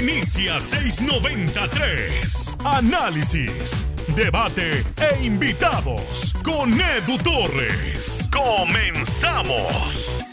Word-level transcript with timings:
Inicia 0.00 0.58
693. 0.58 2.56
Análisis, 2.64 3.84
debate 4.16 4.82
e 4.96 5.26
invitados 5.26 6.34
con 6.42 6.72
Edu 6.72 7.18
Torres. 7.22 8.26
Comenzamos. 8.32 10.24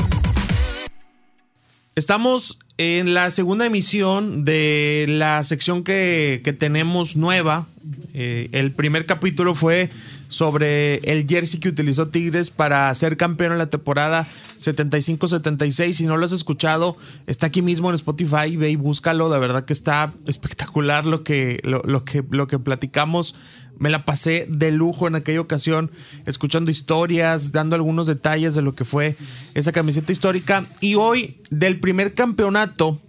Estamos 1.95 2.59
en 2.77 3.13
la 3.13 3.29
segunda 3.29 3.65
emisión 3.65 4.45
de 4.45 5.05
la 5.09 5.43
sección 5.43 5.84
que, 5.84 6.39
que 6.45 6.54
tenemos 6.54 7.18
nueva. 7.18 7.68
Eh, 8.13 8.47
el 8.54 8.71
primer 8.71 9.05
capítulo 9.05 9.54
fue 9.54 9.89
sobre 10.30 10.96
el 11.00 11.28
jersey 11.28 11.59
que 11.59 11.70
utilizó 11.70 12.07
Tigres 12.09 12.50
para 12.50 12.94
ser 12.96 13.18
campeón 13.18 13.54
en 13.54 13.57
la 13.57 13.70
temporada 13.70 14.27
75-76. 14.57 15.94
Si 15.94 16.05
no 16.05 16.18
lo 16.18 16.26
has 16.26 16.32
escuchado, 16.32 16.98
está 17.27 17.48
aquí 17.48 17.62
mismo 17.62 17.89
en 17.89 17.96
Spotify, 17.96 18.55
ve 18.58 18.70
y 18.71 18.76
búscalo. 18.76 19.30
De 19.30 19.40
verdad 19.40 19.66
que 19.66 19.73
está 19.73 20.13
espectacular 20.26 21.05
lo 21.05 21.23
que, 21.23 21.59
lo, 21.63 22.04
que, 22.04 22.23
lo 22.30 22.48
que 22.48 22.59
platicamos. 22.59 23.35
Me 23.80 23.91
la 23.91 24.05
pasé 24.05 24.48
de 24.49 24.71
lujo 24.71 25.08
en 25.08 25.13
aquella 25.13 25.40
ocasión, 25.40 25.91
escuchando 26.26 26.71
historias, 26.71 27.52
dando 27.52 27.76
algunos 27.76 28.07
detalles 28.07 28.55
de 28.55 28.63
lo 28.63 28.73
que 28.73 28.85
fue 28.85 29.16
esa 29.54 29.71
camiseta 29.71 30.12
histórica. 30.12 30.66
Y 30.80 30.96
hoy, 30.96 31.41
del 31.52 31.80
primer 31.80 32.16
campeonato 32.16 32.99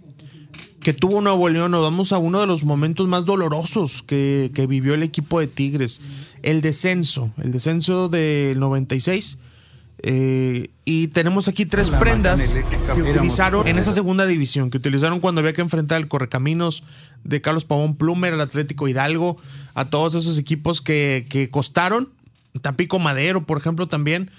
que 0.81 0.93
tuvo 0.93 1.21
Nuevo 1.21 1.49
León, 1.49 1.71
nos 1.71 1.81
vamos 1.81 2.11
a 2.13 2.17
uno 2.17 2.39
de 2.39 2.47
los 2.47 2.63
momentos 2.63 3.07
más 3.07 3.25
dolorosos 3.25 4.03
que, 4.03 4.51
que 4.53 4.67
vivió 4.67 4.93
el 4.93 5.03
equipo 5.03 5.39
de 5.39 5.47
Tigres 5.47 6.01
el 6.43 6.61
descenso, 6.61 7.31
el 7.37 7.51
descenso 7.51 8.09
del 8.09 8.59
96. 8.59 9.37
Eh, 10.01 10.69
y 10.85 11.07
tenemos 11.07 11.49
aquí 11.49 11.65
tres 11.65 11.91
prendas 11.91 12.53
que 12.93 13.01
utilizaron 13.01 13.67
en 13.67 13.77
esa 13.77 13.91
segunda 13.91 14.25
división, 14.25 14.69
que 14.69 14.77
utilizaron 14.77 15.19
cuando 15.19 15.39
había 15.39 15.51
que 15.51 15.61
enfrentar 15.61 15.99
el 15.99 16.07
Correcaminos 16.07 16.83
de 17.25 17.41
Carlos 17.41 17.65
Pavón 17.65 17.95
Plumer, 17.95 18.33
el 18.33 18.41
Atlético 18.41 18.87
Hidalgo, 18.87 19.37
a 19.73 19.89
todos 19.89 20.15
esos 20.15 20.37
equipos 20.37 20.81
que, 20.81 21.25
que 21.29 21.49
costaron. 21.49 22.09
Tampico 22.61 22.97
Madero, 22.97 23.45
por 23.45 23.57
ejemplo, 23.57 23.87
también. 23.87 24.31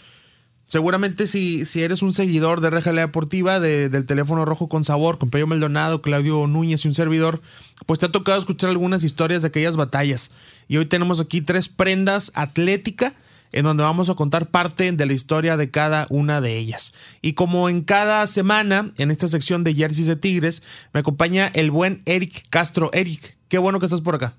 Seguramente 0.71 1.27
si, 1.27 1.67
si 1.67 1.83
eres 1.83 2.01
un 2.01 2.13
seguidor 2.13 2.61
de 2.61 2.71
Reja 2.71 2.93
Deportiva, 2.93 3.59
del 3.59 4.07
teléfono 4.07 4.45
rojo 4.45 4.69
con 4.69 4.85
sabor, 4.85 5.19
con 5.19 5.29
Pello 5.29 5.49
Maldonado, 5.49 6.01
Claudio 6.01 6.47
Núñez 6.47 6.85
y 6.85 6.89
un 6.89 6.95
servidor, 6.95 7.43
pues 7.87 7.99
te 7.99 8.07
ha 8.07 8.13
tocado 8.13 8.39
escuchar 8.39 8.71
algunas 8.71 9.03
historias 9.03 9.43
de 9.43 9.49
aquellas 9.49 9.75
batallas. 9.75 10.31
Y 10.69 10.77
hoy 10.77 10.87
tenemos 10.87 11.21
aquí 11.21 11.41
tres 11.41 11.69
prendas 11.69 12.31
atlética 12.37 13.17
en 13.51 13.65
donde 13.65 13.83
vamos 13.83 14.11
a 14.11 14.15
contar 14.15 14.47
parte 14.47 14.93
de 14.93 15.07
la 15.07 15.13
historia 15.13 15.57
de 15.57 15.73
cada 15.73 16.07
una 16.09 16.41
de 16.41 16.57
ellas. 16.57 16.95
Y 17.21 17.33
como 17.33 17.69
en 17.69 17.83
cada 17.83 18.25
semana, 18.29 18.93
en 18.97 19.11
esta 19.11 19.27
sección 19.27 19.65
de 19.65 19.75
Jerseys 19.75 20.07
de 20.07 20.15
Tigres, 20.15 20.63
me 20.93 21.01
acompaña 21.01 21.51
el 21.53 21.73
buen 21.73 22.01
Eric 22.05 22.45
Castro. 22.49 22.91
Eric, 22.93 23.37
qué 23.49 23.59
bueno 23.59 23.81
que 23.81 23.87
estás 23.87 24.03
por 24.03 24.15
acá. 24.15 24.37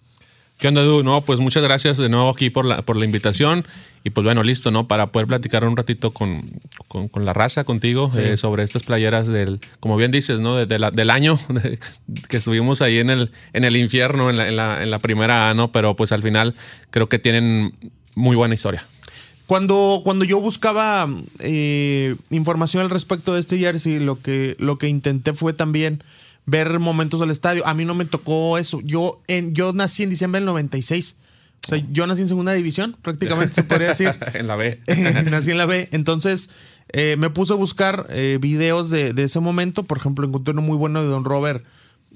¿Qué 0.62 0.67
onda, 0.67 0.84
Edu? 0.84 1.02
No, 1.02 1.22
pues 1.22 1.40
muchas 1.40 1.64
gracias 1.64 1.98
de 1.98 2.08
nuevo 2.08 2.30
aquí 2.30 2.52
por 2.52 2.66
la, 2.66 2.84
por 2.84 2.95
la 2.95 3.04
invitación. 3.04 3.66
Y 4.04 4.12
pues 4.12 4.23
bueno, 4.23 4.44
listo, 4.44 4.70
¿no? 4.70 4.88
Para 4.88 5.08
poder 5.08 5.26
platicar 5.26 5.64
un 5.64 5.76
ratito 5.76 6.12
con, 6.12 6.62
con, 6.88 7.26
la 7.26 7.34
raza, 7.34 7.64
contigo, 7.64 8.09
eh, 8.16 8.38
sobre 8.38 8.62
estas 8.62 8.84
playeras 8.84 9.28
del, 9.28 9.59
como 9.80 9.98
bien 9.98 10.12
dices, 10.12 10.40
¿no? 10.40 10.58
De, 10.58 10.68
del 10.68 11.09
año 11.09 11.40
que 12.30 12.38
estuvimos 12.38 12.84
ahí 12.84 13.00
en 13.00 13.09
el, 13.09 13.31
en 13.53 13.64
el 13.64 13.76
infierno, 13.76 14.30
en 14.30 14.38
la, 14.38 14.50
en, 14.50 14.56
la, 14.56 14.84
en 14.84 14.92
la 14.92 15.00
primera 15.00 15.52
¿no? 15.56 15.72
Pero 15.72 15.95
pues 15.95 16.12
al 16.12 16.22
final 16.22 16.53
creo 16.92 17.09
que 17.09 17.18
tienen 17.18 17.73
muy 18.14 18.36
buena 18.36 18.53
historia. 18.53 18.86
Cuando, 19.48 20.02
cuando 20.03 20.25
yo 20.25 20.40
buscaba 20.40 21.09
eh, 21.40 22.16
información 22.30 22.84
al 22.84 22.92
respecto 22.92 23.34
de 23.34 23.40
este 23.40 23.58
jersey, 23.58 23.98
lo 23.98 24.22
que, 24.22 24.53
lo 24.59 24.78
que 24.78 24.90
intenté 24.90 25.34
fue 25.34 25.53
también 25.53 26.03
ver 26.45 26.80
momentos 26.80 27.20
del 27.20 27.31
estadio. 27.31 27.66
A 27.67 27.73
mí 27.73 27.86
no 27.86 27.94
me 27.94 28.06
tocó 28.06 28.58
eso. 28.58 28.81
Yo, 28.81 29.22
en, 29.28 29.53
yo 29.53 29.73
nací 29.73 30.03
en 30.03 30.09
diciembre 30.09 30.39
del 30.39 30.45
96. 30.45 31.17
O 31.66 31.70
sea, 31.70 31.86
yo 31.92 32.08
nací 32.08 32.23
en 32.23 32.28
segunda 32.28 32.53
división, 32.53 32.97
prácticamente 33.02 33.53
se 33.53 33.64
podría 33.64 33.90
decir. 33.90 34.12
en 34.34 34.47
la 34.47 34.56
B. 34.56 34.80
nací 35.30 35.51
en 35.51 35.57
la 35.57 35.66
B. 35.66 35.90
Entonces, 35.91 36.50
eh, 36.90 37.16
me 37.18 37.30
puse 37.30 37.53
a 37.53 37.56
buscar 37.56 38.07
eh, 38.09 38.38
videos 38.41 38.90
de, 38.90 39.13
ese 39.18 39.40
momento. 39.40 39.84
Por 39.84 39.97
ejemplo, 39.97 40.25
encontré 40.25 40.53
uno 40.53 40.62
muy 40.62 40.78
bueno 40.78 41.01
de 41.01 41.07
Don 41.07 41.24
Robert 41.24 41.63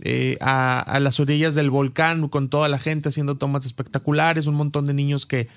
eh, 0.02 0.38
a, 0.42 1.00
las 1.00 1.20
orillas 1.20 1.56
del 1.56 1.70
volcán, 1.70 2.28
con 2.28 2.50
toda 2.50 2.68
la 2.68 2.80
gente 2.80 3.10
haciendo 3.10 3.38
tomas 3.38 3.66
espectaculares, 3.66 4.48
un 4.48 4.56
montón 4.56 4.86
de 4.86 4.94
niños 4.94 5.26
que, 5.26 5.48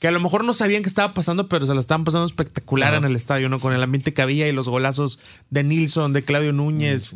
que 0.00 0.08
a 0.08 0.10
lo 0.10 0.18
mejor 0.18 0.44
no 0.44 0.54
sabían 0.54 0.82
qué 0.82 0.88
estaba 0.88 1.14
pasando, 1.14 1.48
pero 1.48 1.66
se 1.66 1.74
la 1.74 1.80
estaban 1.80 2.04
pasando 2.04 2.26
espectacular 2.26 2.94
en 2.94 3.04
el 3.04 3.14
estadio, 3.14 3.48
¿no? 3.48 3.60
Con 3.60 3.72
el 3.72 3.82
ambiente 3.82 4.12
que 4.12 4.22
había 4.22 4.48
y 4.48 4.52
los 4.52 4.68
golazos 4.68 5.20
de 5.50 5.62
Nilsson, 5.62 6.12
de 6.12 6.24
Claudio 6.24 6.52
Núñez. 6.52 7.14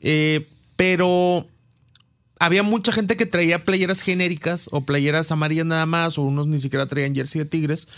Eh, 0.00 0.48
pero 0.76 1.46
había 2.38 2.62
mucha 2.62 2.92
gente 2.92 3.16
que 3.16 3.26
traía 3.26 3.64
playeras 3.64 4.00
genéricas 4.00 4.68
o 4.70 4.82
playeras 4.82 5.32
amarillas 5.32 5.66
nada 5.66 5.86
más, 5.86 6.18
o 6.18 6.22
unos 6.22 6.46
ni 6.46 6.60
siquiera 6.60 6.86
traían 6.86 7.14
jersey 7.14 7.40
de 7.40 7.44
Tigres, 7.46 7.88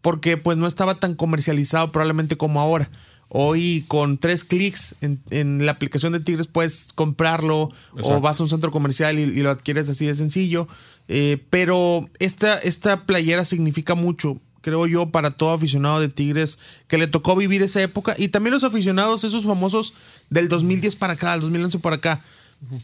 porque 0.00 0.36
pues 0.36 0.56
no 0.56 0.66
estaba 0.66 0.98
tan 0.98 1.14
comercializado 1.14 1.92
probablemente 1.92 2.36
como 2.36 2.60
ahora. 2.60 2.90
Hoy 3.28 3.84
con 3.86 4.18
tres 4.18 4.42
clics 4.42 4.96
en, 5.00 5.64
la 5.64 5.72
aplicación 5.72 6.12
de 6.12 6.18
Tigres 6.18 6.48
puedes 6.48 6.88
comprarlo 6.92 7.68
o 8.02 8.20
vas 8.20 8.40
a 8.40 8.42
un 8.42 8.48
centro 8.48 8.72
comercial 8.72 9.20
y, 9.20 9.26
lo 9.26 9.50
adquieres 9.50 9.88
así 9.88 10.04
de 10.04 10.16
sencillo. 10.16 10.66
Eh, 11.06 11.38
pero 11.48 12.08
esta, 12.18 12.58
esta 12.58 13.04
playera 13.06 13.44
significa 13.44 13.94
mucho 13.94 14.40
creo 14.60 14.86
yo, 14.86 15.10
para 15.10 15.30
todo 15.30 15.50
aficionado 15.50 16.00
de 16.00 16.08
Tigres 16.08 16.58
que 16.88 16.98
le 16.98 17.06
tocó 17.06 17.36
vivir 17.36 17.62
esa 17.62 17.82
época. 17.82 18.14
Y 18.18 18.28
también 18.28 18.54
los 18.54 18.64
aficionados, 18.64 19.24
esos 19.24 19.44
famosos 19.44 19.94
del 20.28 20.48
2010 20.48 20.96
para 20.96 21.14
acá, 21.14 21.32
del 21.32 21.42
2011 21.42 21.78
para 21.78 21.96
acá. 21.96 22.22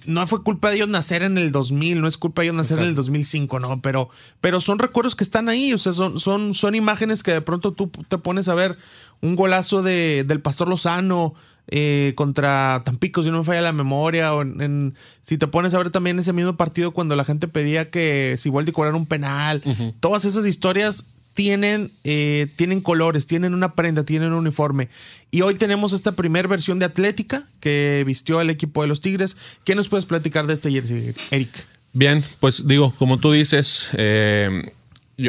No 0.07 0.27
fue 0.27 0.43
culpa 0.43 0.71
de 0.71 0.77
ellos 0.77 0.89
nacer 0.89 1.23
en 1.23 1.37
el 1.37 1.53
2000, 1.53 2.01
no 2.01 2.09
es 2.09 2.17
culpa 2.17 2.41
de 2.41 2.47
ellos 2.47 2.57
nacer 2.57 2.79
en 2.79 2.87
el 2.87 2.95
2005, 2.95 3.59
no, 3.61 3.83
pero, 3.83 4.09
pero 4.41 4.63
son 4.63 4.79
recuerdos 4.79 5.15
que 5.15 5.23
están 5.23 5.51
ahí, 5.51 5.75
o 5.75 5.79
sea, 5.79 5.93
son, 5.93 6.19
son, 6.19 6.55
son 6.55 6.75
imágenes 6.75 7.23
que 7.23 7.33
de 7.33 7.43
pronto 7.43 7.73
tú 7.73 7.91
te 8.09 8.17
pones 8.17 8.49
a 8.49 8.55
ver 8.55 8.79
un 9.21 9.37
golazo 9.37 9.83
de, 9.83 10.25
del 10.27 10.41
Pastor 10.41 10.69
Lozano 10.69 11.35
eh, 11.69 12.13
contra 12.17 12.83
Tampico, 12.85 13.23
si 13.23 13.31
no 13.31 13.39
me 13.39 13.45
falla 13.45 13.61
la 13.61 13.73
memoria, 13.73 14.35
o 14.35 14.43
en, 14.43 14.95
si 15.21 15.37
te 15.37 15.47
pones 15.47 15.75
a 15.75 15.79
ver 15.79 15.91
también 15.91 16.19
ese 16.19 16.33
mismo 16.33 16.57
partido 16.57 16.93
cuando 16.93 17.17
la 17.17 17.25
gente 17.25 17.49
pedía 17.49 17.91
que 17.91 18.37
si 18.39 18.49
igual 18.49 18.73
cobrara 18.73 18.97
un 18.97 19.07
penal, 19.07 19.63
todas 20.01 20.25
esas 20.25 20.47
historias 20.47 21.05
tienen, 21.37 21.93
eh, 22.03 22.49
tienen 22.57 22.81
colores, 22.81 23.27
tienen 23.27 23.53
una 23.53 23.75
prenda, 23.75 24.05
tienen 24.05 24.33
un 24.33 24.39
uniforme. 24.39 24.89
Y 25.31 25.43
hoy 25.43 25.55
tenemos 25.55 25.93
esta 25.93 26.13
primera 26.13 26.49
versión 26.49 26.79
de 26.79 26.87
Atlética 26.87 27.47
que 27.61 28.03
vistió 28.07 28.41
el 28.41 28.49
equipo 28.49 28.81
de 28.81 28.89
los 28.89 29.03
Tigres. 29.03 29.37
¿Qué 29.63 29.75
nos 29.75 29.91
puedes 29.91 30.07
platicar 30.07 30.47
de 30.47 30.55
este 30.55 30.73
jersey, 30.73 31.15
Eric? 31.31 31.51
Bien, 31.93 32.25
pues 32.41 32.67
digo, 32.67 32.91
como 32.99 33.19
tú 33.19 33.33
dices, 33.33 33.91
eh, 33.93 34.73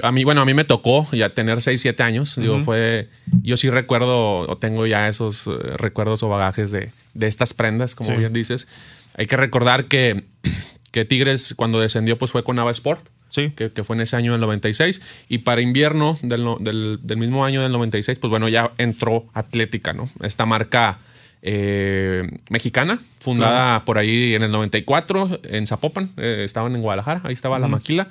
a 0.02 0.14
mí, 0.14 0.24
bueno, 0.24 0.40
a 0.40 0.46
mí 0.46 0.54
me 0.54 0.64
tocó 0.64 1.06
ya 1.12 1.34
tener 1.34 1.62
6, 1.62 1.80
7 1.82 2.02
años. 2.04 2.38
Digo, 2.38 2.64
fue, 2.64 3.10
yo 3.44 3.58
sí 3.58 3.70
recuerdo, 3.70 4.40
o 4.40 4.58
tengo 4.58 4.88
ya 4.88 5.10
esos 5.10 5.46
eh, 5.48 5.52
recuerdos 5.76 6.24
o 6.24 6.30
bagajes 6.30 6.72
de, 6.72 6.92
de 7.16 7.28
estas 7.28 7.54
prendas, 7.54 7.96
como 7.96 8.16
bien 8.16 8.32
dices. 8.32 8.70
Hay 9.16 9.28
que 9.28 9.36
recordar 9.36 9.90
que, 9.90 10.24
que 10.92 11.04
Tigres 11.04 11.54
cuando 11.54 11.82
descendió 11.82 12.18
pues 12.18 12.32
fue 12.32 12.46
con 12.46 12.58
Ava 12.60 12.72
Sport. 12.72 13.10
Sí. 13.38 13.52
Que, 13.52 13.84
fue 13.84 13.96
en 13.96 14.02
ese 14.02 14.16
año 14.16 14.32
del 14.32 14.42
96. 14.42 15.00
Y 15.30 15.40
para 15.40 15.62
invierno 15.62 16.18
del, 16.24 17.00
mismo 17.18 17.46
año 17.46 17.62
del 17.62 17.72
96, 17.72 18.18
pues 18.18 18.32
bueno, 18.32 18.50
ya 18.50 18.72
entró 18.80 19.28
Atlética, 19.36 19.94
¿no? 19.94 20.10
Esta 20.24 20.48
marca 20.48 20.98
eh, 21.44 22.28
mexicana, 22.50 23.00
fundada 23.20 23.86
por 23.86 24.00
ahí 24.00 24.34
en 24.34 24.42
el 24.42 24.52
94 24.52 25.40
en 25.44 25.68
Zapopan, 25.68 26.10
eh, 26.18 26.42
estaban 26.46 26.74
en 26.74 26.82
Guadalajara, 26.82 27.22
ahí 27.26 27.34
estaba 27.34 27.60
la 27.60 27.68
maquila. 27.68 28.08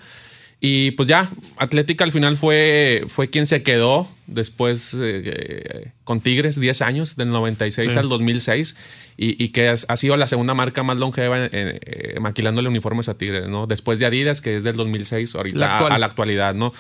Y 0.59 0.93
pues 0.93 1.09
ya, 1.09 1.29
Atlética 1.59 2.05
al 2.05 2.13
final 2.13 2.37
fue, 2.37 3.05
fue 3.09 3.29
quien 3.29 3.47
se 3.47 3.63
quedó 3.63 4.09
después 4.27 4.97
eh, 4.99 5.93
con 6.03 6.21
Tigres, 6.21 6.59
10 6.59 6.83
años, 6.83 7.17
del 7.17 7.29
96 7.29 7.95
al 7.97 8.09
2006, 8.09 8.75
y, 9.19 9.49
que 9.49 9.69
ha 9.69 9.97
sido 9.97 10.17
la 10.17 10.27
segunda 10.27 10.55
marca 10.55 10.83
más 10.83 10.97
longeva 10.97 11.37
eh, 11.39 12.17
maquilándole 12.21 12.69
uniformes 12.69 13.09
a 13.09 13.15
Tigres, 13.19 13.49
¿no? 13.49 13.67
Después 13.67 13.99
de 13.99 14.07
Adidas, 14.07 14.41
que 14.41 14.57
es 14.57 14.65
del 14.65 14.77
2006 14.77 15.35
ahorita 15.35 15.87
a, 15.87 15.99
la 15.99 16.07
actualidad, 16.07 16.55
¿no? 16.55 16.73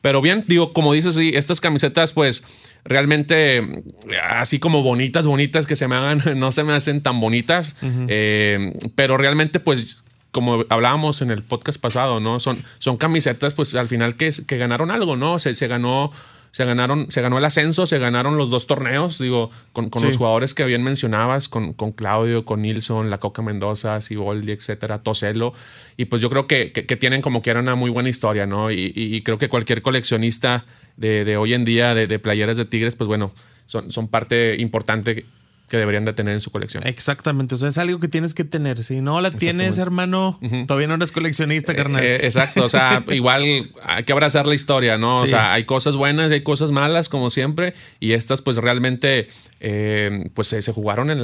Pero 0.00 0.20
bien, 0.20 0.44
digo, 0.46 0.72
como 0.72 0.92
dices, 0.92 1.14
sí, 1.14 1.30
estas 1.34 1.60
camisetas, 1.60 2.12
pues 2.12 2.42
realmente 2.84 3.84
así 4.30 4.58
como 4.58 4.82
bonitas, 4.82 5.26
bonitas 5.26 5.66
que 5.66 5.76
se 5.76 5.86
me 5.88 5.96
hagan, 5.96 6.22
no 6.36 6.52
se 6.52 6.64
me 6.64 6.72
hacen 6.72 7.00
tan 7.00 7.20
bonitas, 7.20 7.76
eh, 8.08 8.72
pero 8.94 9.16
realmente 9.16 9.60
pues 9.60 10.02
como 10.30 10.64
hablábamos 10.68 11.22
en 11.22 11.30
el 11.30 11.42
podcast 11.42 11.80
pasado, 11.80 12.20
¿no? 12.20 12.40
Son, 12.40 12.62
son 12.78 12.96
camisetas, 12.96 13.54
pues 13.54 13.74
al 13.74 13.88
final 13.88 14.16
que, 14.16 14.30
que 14.46 14.58
ganaron 14.58 14.90
algo, 14.90 15.16
¿no? 15.16 15.38
Se, 15.38 15.54
se 15.54 15.68
ganó. 15.68 16.12
Se 16.52 16.64
ganaron, 16.64 17.12
se 17.12 17.22
ganó 17.22 17.38
el 17.38 17.44
ascenso, 17.44 17.86
se 17.86 18.00
ganaron 18.00 18.36
los 18.36 18.50
dos 18.50 18.66
torneos, 18.66 19.20
digo, 19.20 19.52
con, 19.72 19.88
los 20.02 20.16
jugadores 20.16 20.52
que 20.52 20.64
bien 20.64 20.82
mencionabas, 20.82 21.48
con, 21.48 21.74
con 21.74 21.92
Claudio, 21.92 22.44
con 22.44 22.62
Nilsson, 22.62 23.08
La 23.08 23.18
Coca 23.18 23.40
Mendoza, 23.40 24.00
Siboldi, 24.00 24.50
etcétera, 24.50 25.00
Toselo. 25.04 25.54
Y 25.96 26.06
pues 26.06 26.20
yo 26.20 26.28
creo 26.28 26.48
que, 26.48 26.72
que, 26.72 26.96
tienen 26.96 27.22
como 27.22 27.40
que 27.40 27.50
era 27.50 27.60
una 27.60 27.76
muy 27.76 27.88
buena 27.88 28.08
historia, 28.08 28.46
¿no? 28.46 28.72
Y, 28.72 28.92
y, 28.96 29.22
creo 29.22 29.38
que 29.38 29.48
cualquier 29.48 29.80
coleccionista 29.80 30.66
de, 30.96 31.24
de 31.24 31.36
hoy 31.36 31.54
en 31.54 31.64
día 31.64 31.94
de, 31.94 32.08
de, 32.08 32.18
playeras 32.18 32.56
de 32.56 32.64
Tigres, 32.64 32.96
pues 32.96 33.06
bueno, 33.06 33.32
son, 33.66 33.92
son 33.92 34.08
parte 34.08 34.56
importante 34.58 35.26
que 35.70 35.76
deberían 35.76 36.04
de 36.04 36.12
tener 36.12 36.34
en 36.34 36.40
su 36.40 36.50
colección. 36.50 36.84
Exactamente, 36.84 37.54
o 37.54 37.58
sea, 37.58 37.68
es 37.68 37.78
algo 37.78 38.00
que 38.00 38.08
tienes 38.08 38.34
que 38.34 38.42
tener. 38.42 38.82
Si 38.82 39.00
no 39.00 39.20
la 39.20 39.30
tienes, 39.30 39.78
hermano, 39.78 40.40
todavía 40.66 40.88
no 40.88 40.94
eres 40.94 41.12
coleccionista, 41.12 41.76
carnal. 41.76 42.02
Eh, 42.02 42.26
exacto, 42.26 42.64
o 42.64 42.68
sea, 42.68 43.04
igual 43.12 43.70
hay 43.84 44.02
que 44.04 44.12
abrazar 44.12 44.48
la 44.48 44.56
historia, 44.56 44.98
¿no? 44.98 45.18
O 45.18 45.28
sea, 45.28 45.52
hay 45.52 45.64
cosas 45.64 45.94
buenas, 45.94 46.32
hay 46.32 46.42
cosas 46.42 46.72
malas, 46.72 47.08
como 47.08 47.30
siempre, 47.30 47.74
y 48.00 48.12
estas 48.12 48.42
pues 48.42 48.56
realmente 48.56 49.28
eh, 49.60 50.28
pues 50.34 50.48
se, 50.48 50.72
jugaron 50.72 51.08
en 51.08 51.22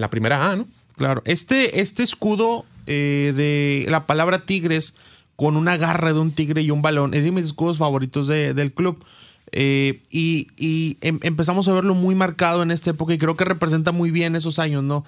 la, 0.00 0.08
primera 0.08 0.52
A, 0.52 0.56
¿no? 0.56 0.68
Claro, 0.96 1.22
este, 1.26 1.80
este 1.80 2.04
escudo 2.04 2.64
eh, 2.86 3.32
de 3.34 3.90
la 3.90 4.06
palabra 4.06 4.46
Tigres 4.46 4.94
con 5.34 5.56
una 5.56 5.76
garra 5.76 6.12
de 6.12 6.20
un 6.20 6.30
tigre 6.30 6.62
y 6.62 6.70
un 6.70 6.80
balón 6.80 7.12
es 7.12 7.24
de 7.24 7.32
mis 7.32 7.46
escudos 7.46 7.78
favoritos 7.78 8.28
del 8.28 8.72
club. 8.72 9.04
Eh, 9.52 10.02
y, 10.10 10.96
em, 11.00 11.18
empezamos 11.22 11.68
a 11.68 11.72
verlo 11.72 11.94
muy 11.94 12.14
marcado 12.14 12.62
en 12.62 12.70
esta 12.70 12.90
época 12.90 13.14
y 13.14 13.18
creo 13.18 13.36
que 13.36 13.44
representa 13.44 13.92
muy 13.92 14.10
bien 14.10 14.36
esos 14.36 14.58
años, 14.58 14.82
¿no? 14.82 15.04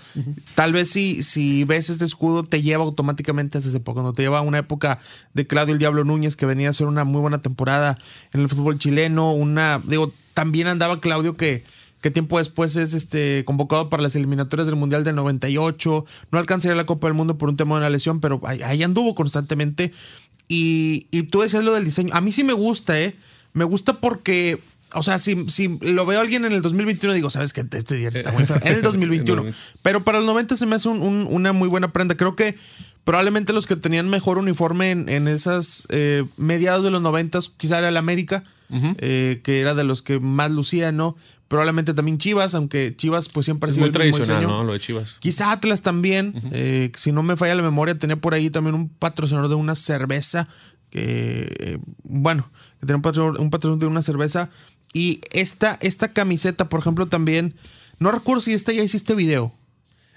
Tal 0.54 0.72
vez 0.72 0.90
si, 0.90 1.22
si 1.22 1.64
ves 1.64 1.90
este 1.90 2.04
escudo 2.04 2.42
te 2.44 2.62
lleva 2.62 2.84
automáticamente 2.84 3.58
a 3.58 3.60
esa 3.60 3.76
época, 3.76 4.02
¿no? 4.02 4.12
Te 4.12 4.22
lleva 4.22 4.38
a 4.38 4.42
una 4.42 4.58
época 4.58 5.00
de 5.34 5.46
Claudio 5.46 5.74
el 5.74 5.78
Diablo 5.78 6.04
Núñez 6.04 6.36
que 6.36 6.46
venía 6.46 6.68
a 6.68 6.70
hacer 6.70 6.86
una 6.86 7.04
muy 7.04 7.20
buena 7.20 7.42
temporada 7.42 7.98
en 8.32 8.40
el 8.40 8.48
fútbol 8.48 8.78
chileno, 8.78 9.32
una, 9.32 9.82
digo, 9.84 10.12
también 10.34 10.68
andaba 10.68 11.00
Claudio 11.00 11.36
que, 11.36 11.64
que 12.00 12.10
tiempo 12.10 12.38
después 12.38 12.76
es 12.76 12.94
este, 12.94 13.44
convocado 13.44 13.90
para 13.90 14.02
las 14.02 14.16
eliminatorias 14.16 14.66
del 14.66 14.76
Mundial 14.76 15.04
del 15.04 15.16
98, 15.16 16.06
no 16.30 16.38
alcanzaría 16.38 16.76
la 16.76 16.86
Copa 16.86 17.08
del 17.08 17.14
Mundo 17.14 17.36
por 17.36 17.48
un 17.48 17.56
tema 17.56 17.74
de 17.74 17.80
una 17.80 17.90
lesión, 17.90 18.20
pero 18.20 18.40
ahí, 18.44 18.82
anduvo 18.82 19.14
constantemente. 19.14 19.92
Y, 20.48 21.06
y 21.10 21.24
tú 21.24 21.42
decías 21.42 21.64
lo 21.64 21.74
del 21.74 21.84
diseño, 21.84 22.12
a 22.12 22.20
mí 22.20 22.32
sí 22.32 22.42
me 22.42 22.54
gusta, 22.54 23.00
¿eh? 23.00 23.14
Me 23.52 23.64
gusta 23.64 24.00
porque, 24.00 24.60
o 24.94 25.02
sea, 25.02 25.18
si, 25.18 25.48
si 25.48 25.78
lo 25.80 26.06
veo 26.06 26.18
a 26.18 26.22
alguien 26.22 26.44
en 26.44 26.52
el 26.52 26.62
2021, 26.62 27.14
digo, 27.14 27.30
sabes 27.30 27.52
que 27.52 27.62
este 27.70 27.94
día 27.96 28.08
está 28.08 28.32
muy 28.32 28.46
feo. 28.46 28.58
En 28.62 28.74
el 28.74 28.82
2021. 28.82 29.44
pero 29.82 30.04
para 30.04 30.18
el 30.18 30.26
90 30.26 30.56
se 30.56 30.66
me 30.66 30.76
hace 30.76 30.88
una 30.88 31.52
muy 31.52 31.68
buena 31.68 31.92
prenda. 31.92 32.16
Creo 32.16 32.36
que 32.36 32.56
probablemente 33.04 33.52
los 33.52 33.66
que 33.66 33.76
tenían 33.76 34.08
mejor 34.08 34.38
uniforme 34.38 34.90
en, 34.90 35.28
esas 35.28 35.86
eh, 35.90 36.24
mediados 36.36 36.84
de 36.84 36.90
los 36.90 37.02
90 37.02 37.38
quizá 37.56 37.78
era 37.78 37.88
el 37.88 37.96
América, 37.96 38.44
eh, 38.98 39.40
que 39.42 39.60
era 39.60 39.74
de 39.74 39.84
los 39.84 40.02
que 40.02 40.20
más 40.20 40.50
lucía, 40.50 40.92
¿no? 40.92 41.16
Probablemente 41.48 41.94
también 41.94 42.18
Chivas, 42.18 42.54
aunque 42.54 42.94
Chivas 42.96 43.28
pues 43.28 43.44
siempre 43.44 43.68
ha 43.68 43.74
sido 43.74 43.86
muy 43.86 43.90
tradicional, 43.90 44.44
¿no? 44.44 44.62
Lo 44.62 44.74
de 44.74 44.78
Chivas. 44.78 45.16
Quizá 45.18 45.50
Atlas 45.50 45.82
también, 45.82 46.34
eh, 46.52 46.92
si 46.94 47.10
no 47.10 47.24
me 47.24 47.36
falla 47.36 47.56
la 47.56 47.62
memoria, 47.62 47.98
tenía 47.98 48.14
por 48.14 48.34
ahí 48.34 48.50
también 48.50 48.76
un 48.76 48.88
patrocinador 48.88 49.48
de 49.48 49.56
una 49.56 49.74
cerveza 49.74 50.46
que, 50.90 51.80
bueno, 52.02 52.50
que 52.80 52.86
tenía 52.86 52.96
un 52.96 53.50
patrón, 53.50 53.78
de 53.78 53.86
una 53.86 54.02
cerveza. 54.02 54.50
Y 54.92 55.20
esta, 55.32 55.78
esta 55.80 56.12
camiseta, 56.12 56.68
por 56.68 56.80
ejemplo, 56.80 57.06
también. 57.06 57.54
No 57.98 58.10
recuerdo 58.10 58.40
si 58.40 58.52
esta 58.52 58.72
ya 58.72 58.82
hiciste 58.82 59.14
video. 59.14 59.52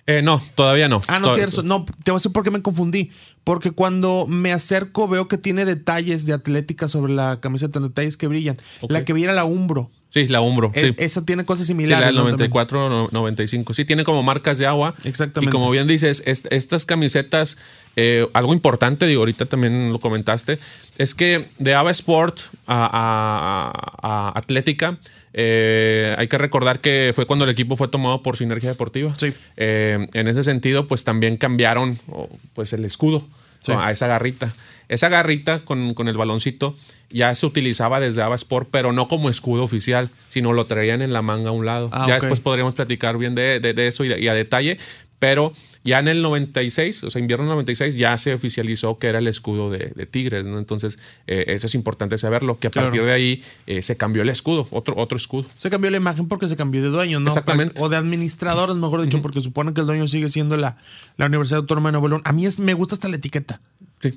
Eh, 0.06 0.22
no, 0.22 0.42
todavía 0.56 0.90
no. 0.90 1.02
Ah, 1.08 1.20
no, 1.20 1.34
tienes, 1.34 1.64
no, 1.64 1.86
te 1.86 2.12
voy 2.12 2.16
a 2.16 2.20
decir 2.20 2.32
por 2.32 2.44
qué 2.44 2.52
me 2.52 2.62
confundí. 2.62 3.12
Porque 3.44 3.72
cuando 3.72 4.26
me 4.28 4.52
acerco 4.52 5.08
veo 5.08 5.28
que 5.28 5.38
tiene 5.38 5.66
detalles 5.66 6.26
de 6.26 6.34
atlética 6.34 6.88
sobre 6.88 7.14
la 7.14 7.40
camiseta, 7.40 7.80
detalles 7.80 8.18
que 8.18 8.28
brillan. 8.28 8.58
La 8.90 9.06
que 9.06 9.14
viera 9.14 9.34
la 9.34 9.46
Umbro. 9.46 9.92
Sí, 10.14 10.28
la 10.28 10.42
Umbro. 10.42 10.72
sí. 10.76 10.94
Esa 10.98 11.26
tiene 11.26 11.44
cosas 11.44 11.66
similares. 11.66 11.98
Sí, 11.98 12.02
la 12.02 12.06
del 12.06 12.16
94, 12.18 13.10
95. 13.12 13.74
Sí, 13.74 13.84
tiene 13.84 14.04
como 14.04 14.22
marcas 14.22 14.60
de 14.60 14.68
agua. 14.68 14.94
Exactamente. 15.06 15.50
Y 15.50 15.52
como 15.52 15.72
bien 15.72 15.88
dices, 15.88 16.22
estas 16.26 16.86
camisetas, 16.86 17.58
eh, 17.96 18.28
algo 18.34 18.54
importante, 18.54 19.08
digo, 19.08 19.22
ahorita 19.22 19.48
también 19.48 19.92
lo 19.92 20.00
comentaste, 20.00 20.60
es 21.00 21.16
que 21.16 21.50
de 21.58 21.74
Ava 21.74 21.90
Sport 21.90 22.42
a, 22.68 24.32
Atlética, 24.36 25.00
eh, 25.34 26.14
hay 26.20 26.28
que 26.28 26.38
recordar 26.38 26.80
que 26.80 27.12
fue 27.16 27.26
cuando 27.26 27.46
el 27.46 27.52
equipo 27.52 27.76
fue 27.76 27.88
tomado 27.88 28.22
por 28.22 28.38
Sinergia 28.38 28.70
Deportiva. 28.70 29.16
Sí. 29.18 29.34
Eh, 29.58 30.08
en 30.14 30.28
ese 30.28 30.44
sentido, 30.44 30.88
pues 30.88 31.04
también 31.04 31.38
cambiaron 31.38 31.98
pues, 32.54 32.72
el 32.74 32.86
escudo 32.86 33.28
a 33.70 33.92
esa 33.92 34.08
garrita. 34.08 34.54
Esa 34.90 35.10
garrita 35.10 35.60
con, 35.60 35.94
con 35.94 36.08
el 36.08 36.18
baloncito 36.18 36.76
ya 37.14 37.34
se 37.36 37.46
utilizaba 37.46 38.00
desde 38.00 38.22
Avasport, 38.22 38.68
pero 38.72 38.92
no 38.92 39.08
como 39.08 39.30
escudo 39.30 39.64
oficial, 39.64 40.10
sino 40.30 40.52
lo 40.52 40.66
traían 40.66 41.02
en 41.02 41.14
la 41.14 41.22
manga 41.22 41.50
a 41.50 41.52
un 41.52 41.66
lado. 41.66 41.90
Ah, 41.94 42.06
ya 42.08 42.16
después 42.16 42.40
podríamos 42.40 42.74
platicar 42.74 43.18
bien 43.18 43.36
de, 43.36 43.74
eso 43.88 44.04
y, 44.04 44.28
a 44.28 44.34
detalle, 44.34 44.80
pero 45.20 45.54
ya 45.84 46.00
en 46.00 46.08
el 46.08 46.22
96, 46.22 47.04
o 47.04 47.10
sea, 47.10 47.20
invierno 47.20 47.46
96, 47.46 47.96
ya 47.96 48.18
se 48.18 48.34
oficializó 48.34 48.98
que 49.00 49.08
era 49.08 49.20
el 49.20 49.28
escudo 49.28 49.70
de, 49.70 50.08
Tigres, 50.10 50.46
¿no? 50.46 50.58
Entonces, 50.60 51.00
eh, 51.28 51.46
eso 51.48 51.68
es 51.68 51.76
importante 51.76 52.18
saberlo, 52.18 52.58
que 52.58 52.68
a 52.68 52.72
partir 52.72 53.04
de 53.04 53.12
ahí 53.12 53.44
eh, 53.68 53.82
se 53.82 53.98
cambió 53.98 54.22
el 54.22 54.30
escudo, 54.30 54.68
otro, 54.72 54.96
otro 54.98 55.18
escudo. 55.18 55.46
Se 55.58 55.70
cambió 55.70 55.92
la 55.92 55.98
imagen 55.98 56.28
porque 56.28 56.48
se 56.48 56.56
cambió 56.56 56.82
de 56.82 56.90
dueño, 56.90 57.20
¿no? 57.20 57.28
Exactamente. 57.28 57.82
O 57.82 57.90
de 57.90 57.98
administradores, 57.98 58.76
mejor 58.76 59.02
dicho, 59.02 59.22
porque 59.22 59.42
supone 59.42 59.74
que 59.74 59.82
el 59.82 59.88
dueño 59.88 60.08
sigue 60.08 60.30
siendo 60.30 60.58
la, 60.58 60.78
la 61.18 61.26
Universidad 61.26 61.60
Autónoma 61.60 61.90
de 61.90 61.94
Nuevo 61.94 62.08
León. 62.08 62.22
A 62.26 62.32
mí 62.32 62.46
es, 62.46 62.60
me 62.60 62.74
gusta 62.74 62.96
hasta 62.96 63.08
la 63.08 63.16
etiqueta. 63.16 63.62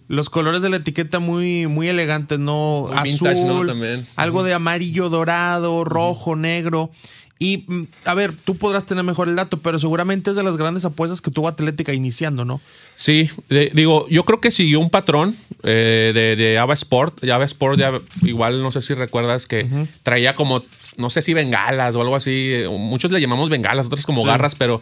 Los 0.08 0.30
colores 0.30 0.62
de 0.62 0.70
la 0.70 0.76
etiqueta 0.78 1.18
muy, 1.18 1.66
muy 1.66 1.88
elegantes, 1.88 2.38
¿no? 2.38 2.88
Azul, 2.92 4.04
algo 4.16 4.42
de 4.42 4.54
amarillo, 4.54 5.08
dorado, 5.08 5.84
rojo, 5.84 6.34
negro. 6.34 6.90
Y 7.38 7.64
mm, 7.66 7.82
a 8.04 8.14
ver, 8.14 8.32
tú 8.34 8.56
podrás 8.56 8.86
tener 8.86 9.04
mejor 9.04 9.28
el 9.28 9.36
dato, 9.36 9.58
pero 9.58 9.78
seguramente 9.78 10.30
es 10.30 10.36
de 10.36 10.42
las 10.42 10.56
grandes 10.56 10.84
apuestas 10.84 11.20
que 11.20 11.30
tuvo 11.30 11.48
Atlética 11.48 11.92
iniciando, 11.92 12.44
¿no? 12.44 12.60
Sí, 12.94 13.30
digo, 13.48 14.08
yo 14.08 14.24
creo 14.24 14.40
que 14.40 14.50
siguió 14.50 14.80
un 14.80 14.90
patrón 14.90 15.36
eh, 15.62 16.12
de, 16.14 16.36
de 16.36 16.58
Ava 16.58 16.74
Sport. 16.74 17.24
Ava 17.24 17.44
Sport, 17.44 17.78
ya, 17.78 17.92
igual 18.22 18.62
no 18.62 18.72
sé 18.72 18.80
si 18.80 18.94
recuerdas 18.94 19.46
que 19.46 19.68
traía 20.02 20.34
como, 20.34 20.64
no 20.96 21.10
sé 21.10 21.20
si 21.20 21.34
bengalas 21.34 21.94
o 21.94 22.00
algo 22.00 22.16
así. 22.16 22.62
Muchos 22.70 23.10
le 23.10 23.20
llamamos 23.20 23.50
bengalas, 23.50 23.86
otros 23.86 24.06
como 24.06 24.22
garras, 24.22 24.54
pero 24.54 24.80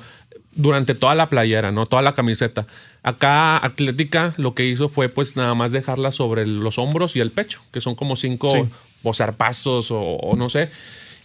durante 0.57 0.95
toda 0.95 1.15
la 1.15 1.29
playera, 1.29 1.73
¿no? 1.73 1.87
Toda 1.87 2.03
la 2.03 2.13
camiseta. 2.13 2.67
Acá 3.03 3.57
Atlética 3.65 4.35
lo 4.37 4.55
que 4.55 4.67
hizo 4.67 4.89
fue 4.89 5.09
pues 5.09 5.37
nada 5.37 5.55
más 5.55 5.73
dejarla 5.73 6.13
sobre 6.13 6.47
los 6.47 6.79
hombros 6.79 7.17
y 7.17 7.21
el 7.21 7.31
pecho, 7.31 7.61
que 7.73 7.81
son 7.81 7.95
como 7.95 8.17
cinco 8.17 8.51
sí. 8.51 8.65
o, 9.03 10.37
no 10.37 10.49
sé. 10.49 10.71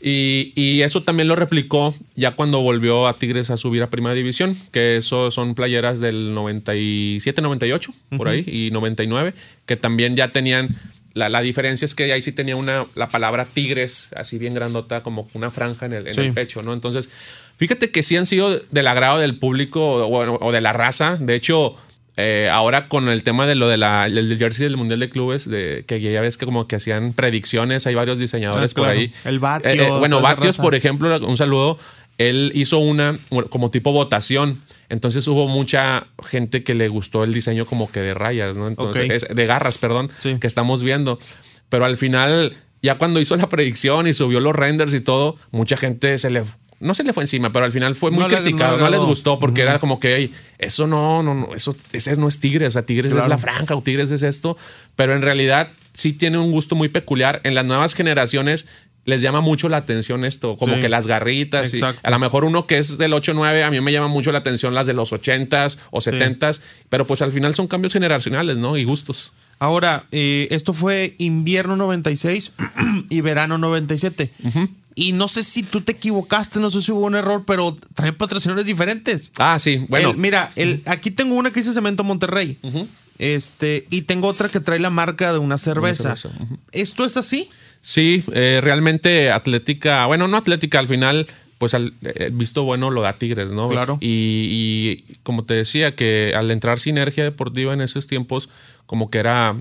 Y, 0.02 0.82
eso 0.82 1.04
también 1.04 1.28
lo 1.28 1.36
replicó 1.36 1.94
ya 2.16 2.32
cuando 2.32 2.62
volvió 2.62 3.08
a 3.08 3.18
Tigres 3.18 3.50
a 3.50 3.58
subir 3.58 3.84
a 3.84 3.90
Primera 3.90 4.16
División, 4.16 4.56
que 4.72 4.98
eso 4.98 5.30
son 5.30 5.56
playeras 5.56 6.00
del 6.00 6.34
97, 6.34 7.42
98, 7.42 7.94
por 8.18 8.30
ahí, 8.30 8.46
y 8.48 8.72
99, 8.72 9.34
que 9.66 9.76
también 9.76 10.16
ya 10.16 10.32
tenían 10.32 10.70
la, 11.14 11.42
diferencia 11.42 11.84
es 11.84 11.96
que 11.96 12.14
ahí 12.14 12.22
sí 12.22 12.32
tenía 12.32 12.56
una, 12.56 12.86
la 12.96 13.10
palabra 13.10 13.44
Tigres, 13.46 14.12
así 14.16 14.38
bien 14.38 14.54
grandota, 14.54 15.04
como 15.04 15.28
una 15.34 15.52
franja 15.52 15.86
en 15.88 15.94
el, 15.94 16.08
en 16.08 16.18
el 16.18 16.34
pecho, 16.34 16.62
¿no? 16.62 16.72
Entonces, 16.72 17.10
Fíjate 17.60 17.92
que 17.92 18.04
sí 18.04 18.16
han 18.16 18.26
sido 18.26 18.58
del 18.72 18.88
agrado 18.88 19.20
del 19.20 19.38
público 19.38 19.82
o, 20.08 20.52
de 20.54 20.62
la 20.62 20.72
raza. 20.72 21.18
De 21.20 21.36
hecho, 21.36 21.76
eh, 22.18 22.50
ahora 22.52 22.88
con 22.88 23.08
el 23.08 23.24
tema 23.24 23.48
de 23.48 23.56
lo 23.56 23.68
de 23.70 23.78
la, 23.78 24.10
del 24.10 24.38
jersey 24.38 24.66
del 24.66 24.78
Mundial 24.78 25.00
de 25.00 25.10
Clubes, 25.10 25.50
de, 25.50 25.84
que 25.88 26.02
ya 26.02 26.22
ves 26.22 26.38
que 26.38 26.46
como 26.46 26.68
que 26.68 26.76
hacían 26.76 27.14
predicciones, 27.14 27.88
hay 27.88 27.96
varios 27.96 28.20
diseñadores 28.20 28.74
por 28.74 28.90
ahí. 28.90 29.14
El 29.24 29.40
Batios. 29.40 29.74
Eh, 29.74 29.88
eh, 29.88 29.90
bueno, 29.90 30.22
Batios, 30.22 30.58
por 30.58 30.76
ejemplo, 30.76 31.16
un 31.26 31.38
saludo. 31.38 31.78
Él 32.18 32.52
hizo 32.54 32.80
una 32.80 33.18
como 33.50 33.72
tipo 33.72 33.94
votación. 33.94 34.62
Entonces 34.90 35.26
hubo 35.28 35.48
mucha 35.48 36.08
gente 36.28 36.64
que 36.64 36.74
le 36.74 36.90
gustó 36.90 37.24
el 37.24 37.34
diseño 37.34 37.66
como 37.66 37.90
que 37.90 38.02
de 38.02 38.14
rayas, 38.14 38.58
¿no? 38.58 38.68
Entonces, 38.68 39.28
de 39.34 39.46
garras, 39.46 39.78
perdón, 39.78 40.12
que 40.22 40.48
estamos 40.48 40.84
viendo. 40.84 41.20
Pero 41.70 41.86
al 41.86 41.96
final, 41.96 42.58
ya 42.82 42.98
cuando 42.98 43.22
hizo 43.22 43.38
la 43.38 43.48
predicción 43.48 44.08
y 44.08 44.14
subió 44.14 44.42
los 44.42 44.56
renders 44.56 44.94
y 44.94 45.00
todo, 45.00 45.38
mucha 45.52 45.78
gente 45.78 46.18
se 46.18 46.30
le 46.30 46.44
no 46.80 46.94
se 46.94 47.04
le 47.04 47.14
fue 47.14 47.24
encima, 47.24 47.52
pero 47.52 47.66
al 47.66 47.72
final 47.72 47.96
fue 47.96 48.12
muy 48.12 48.26
criticado, 48.26 48.78
no, 48.78 48.90
les 48.90 49.02
gustó 49.02 49.40
porque 49.40 49.62
era 49.62 49.80
como 49.80 50.00
que, 50.00 50.32
eso 50.58 50.88
no, 50.88 51.24
no, 51.24 51.34
no, 51.34 51.56
eso 51.56 51.76
ese 51.92 52.16
no 52.16 52.28
es 52.28 52.40
Tigres, 52.40 52.70
o 52.70 52.72
sea, 52.72 52.84
Tigres 52.84 53.12
es 53.12 53.28
la 53.28 53.38
franja 53.38 53.76
o 53.76 53.82
Tigres 53.82 54.12
es 54.12 54.22
esto, 54.22 54.58
pero 54.96 55.14
en 55.14 55.22
realidad 55.22 55.72
sí 55.94 56.14
tiene 56.14 56.38
un 56.38 56.52
gusto 56.52 56.76
muy 56.76 56.90
peculiar. 56.90 57.42
En 57.44 57.56
las 57.56 57.66
nuevas 57.66 57.94
generaciones 57.94 58.66
les 59.06 59.22
llama 59.22 59.42
mucho 59.42 59.70
la 59.70 59.78
atención 59.78 60.24
esto, 60.24 60.56
como 60.56 60.80
que 60.80 60.88
las 60.88 61.08
garritas. 61.08 61.74
Y 61.74 61.82
a 61.82 62.10
lo 62.10 62.20
mejor 62.20 62.46
uno 62.46 62.68
que 62.68 62.78
es 62.78 62.98
del 62.98 63.14
8-9, 63.14 63.64
a 63.64 63.72
mí 63.72 63.82
me 63.82 63.92
llama 63.92 64.08
mucho 64.08 64.32
la 64.32 64.40
atención 64.40 64.74
las 64.74 64.88
de 64.88 64.94
los 64.94 65.12
80s 65.12 65.80
o 65.92 66.00
70s, 66.00 66.62
pero 66.90 67.06
pues 67.06 67.22
al 67.22 67.32
final 67.32 67.56
son 67.56 67.68
cambios 67.68 67.94
generacionales, 67.94 68.58
¿no? 68.58 68.78
Y 68.78 68.84
gustos. 68.84 69.34
Ahora, 69.60 70.06
eh, 70.12 70.48
esto 70.52 70.74
fue 70.74 71.16
invierno 71.18 71.76
96 71.76 72.54
y 73.10 73.22
verano 73.22 73.58
97. 73.58 74.32
Y 74.96 75.12
no 75.12 75.28
sé 75.28 75.44
si 75.44 75.64
tú 75.64 75.82
te 75.82 75.94
equivocaste, 75.94 76.60
no 76.60 76.72
sé 76.72 76.82
si 76.82 76.92
hubo 76.92 77.06
un 77.06 77.16
error, 77.16 77.44
pero 77.46 77.78
trae 77.94 78.14
patrocinadores 78.14 78.66
diferentes. 78.66 79.32
Ah, 79.38 79.58
sí, 79.60 79.86
bueno. 79.88 80.14
mira, 80.14 80.52
el, 80.56 80.82
aquí 80.86 81.12
tengo 81.12 81.36
una 81.36 81.52
que 81.52 81.60
dice 81.60 81.74
Cemento 81.74 82.04
Monterrey. 82.04 82.58
Este, 83.18 83.86
y 83.90 84.04
tengo 84.04 84.28
otra 84.28 84.48
que 84.48 84.62
trae 84.62 84.80
la 84.80 84.90
marca 84.90 85.32
de 85.34 85.40
una 85.40 85.58
cerveza. 85.58 86.16
¿Esto 86.72 87.06
es 87.06 87.18
así? 87.18 87.50
Sí, 87.82 88.24
eh, 88.34 88.60
realmente 88.64 89.32
Atlética, 89.32 90.06
bueno, 90.06 90.28
no 90.28 90.38
Atlética, 90.38 90.80
al 90.80 90.88
final, 90.88 91.28
pues 91.60 91.76
al 91.76 91.94
eh, 92.02 92.32
visto 92.34 92.64
bueno 92.64 92.90
lo 92.90 93.02
da 93.02 93.14
Tigres, 93.14 93.52
¿no? 93.52 93.70
Claro. 93.70 93.98
Y, 94.02 94.08
y, 95.08 95.14
como 95.24 95.44
te 95.46 95.54
decía, 95.54 95.94
que 95.96 96.34
al 96.36 96.50
entrar 96.50 96.80
Sinergia 96.80 97.24
Deportiva 97.24 97.74
en 97.74 97.82
esos 97.82 98.08
tiempos, 98.08 98.50
como 98.88 99.12
que 99.12 99.20
era 99.20 99.56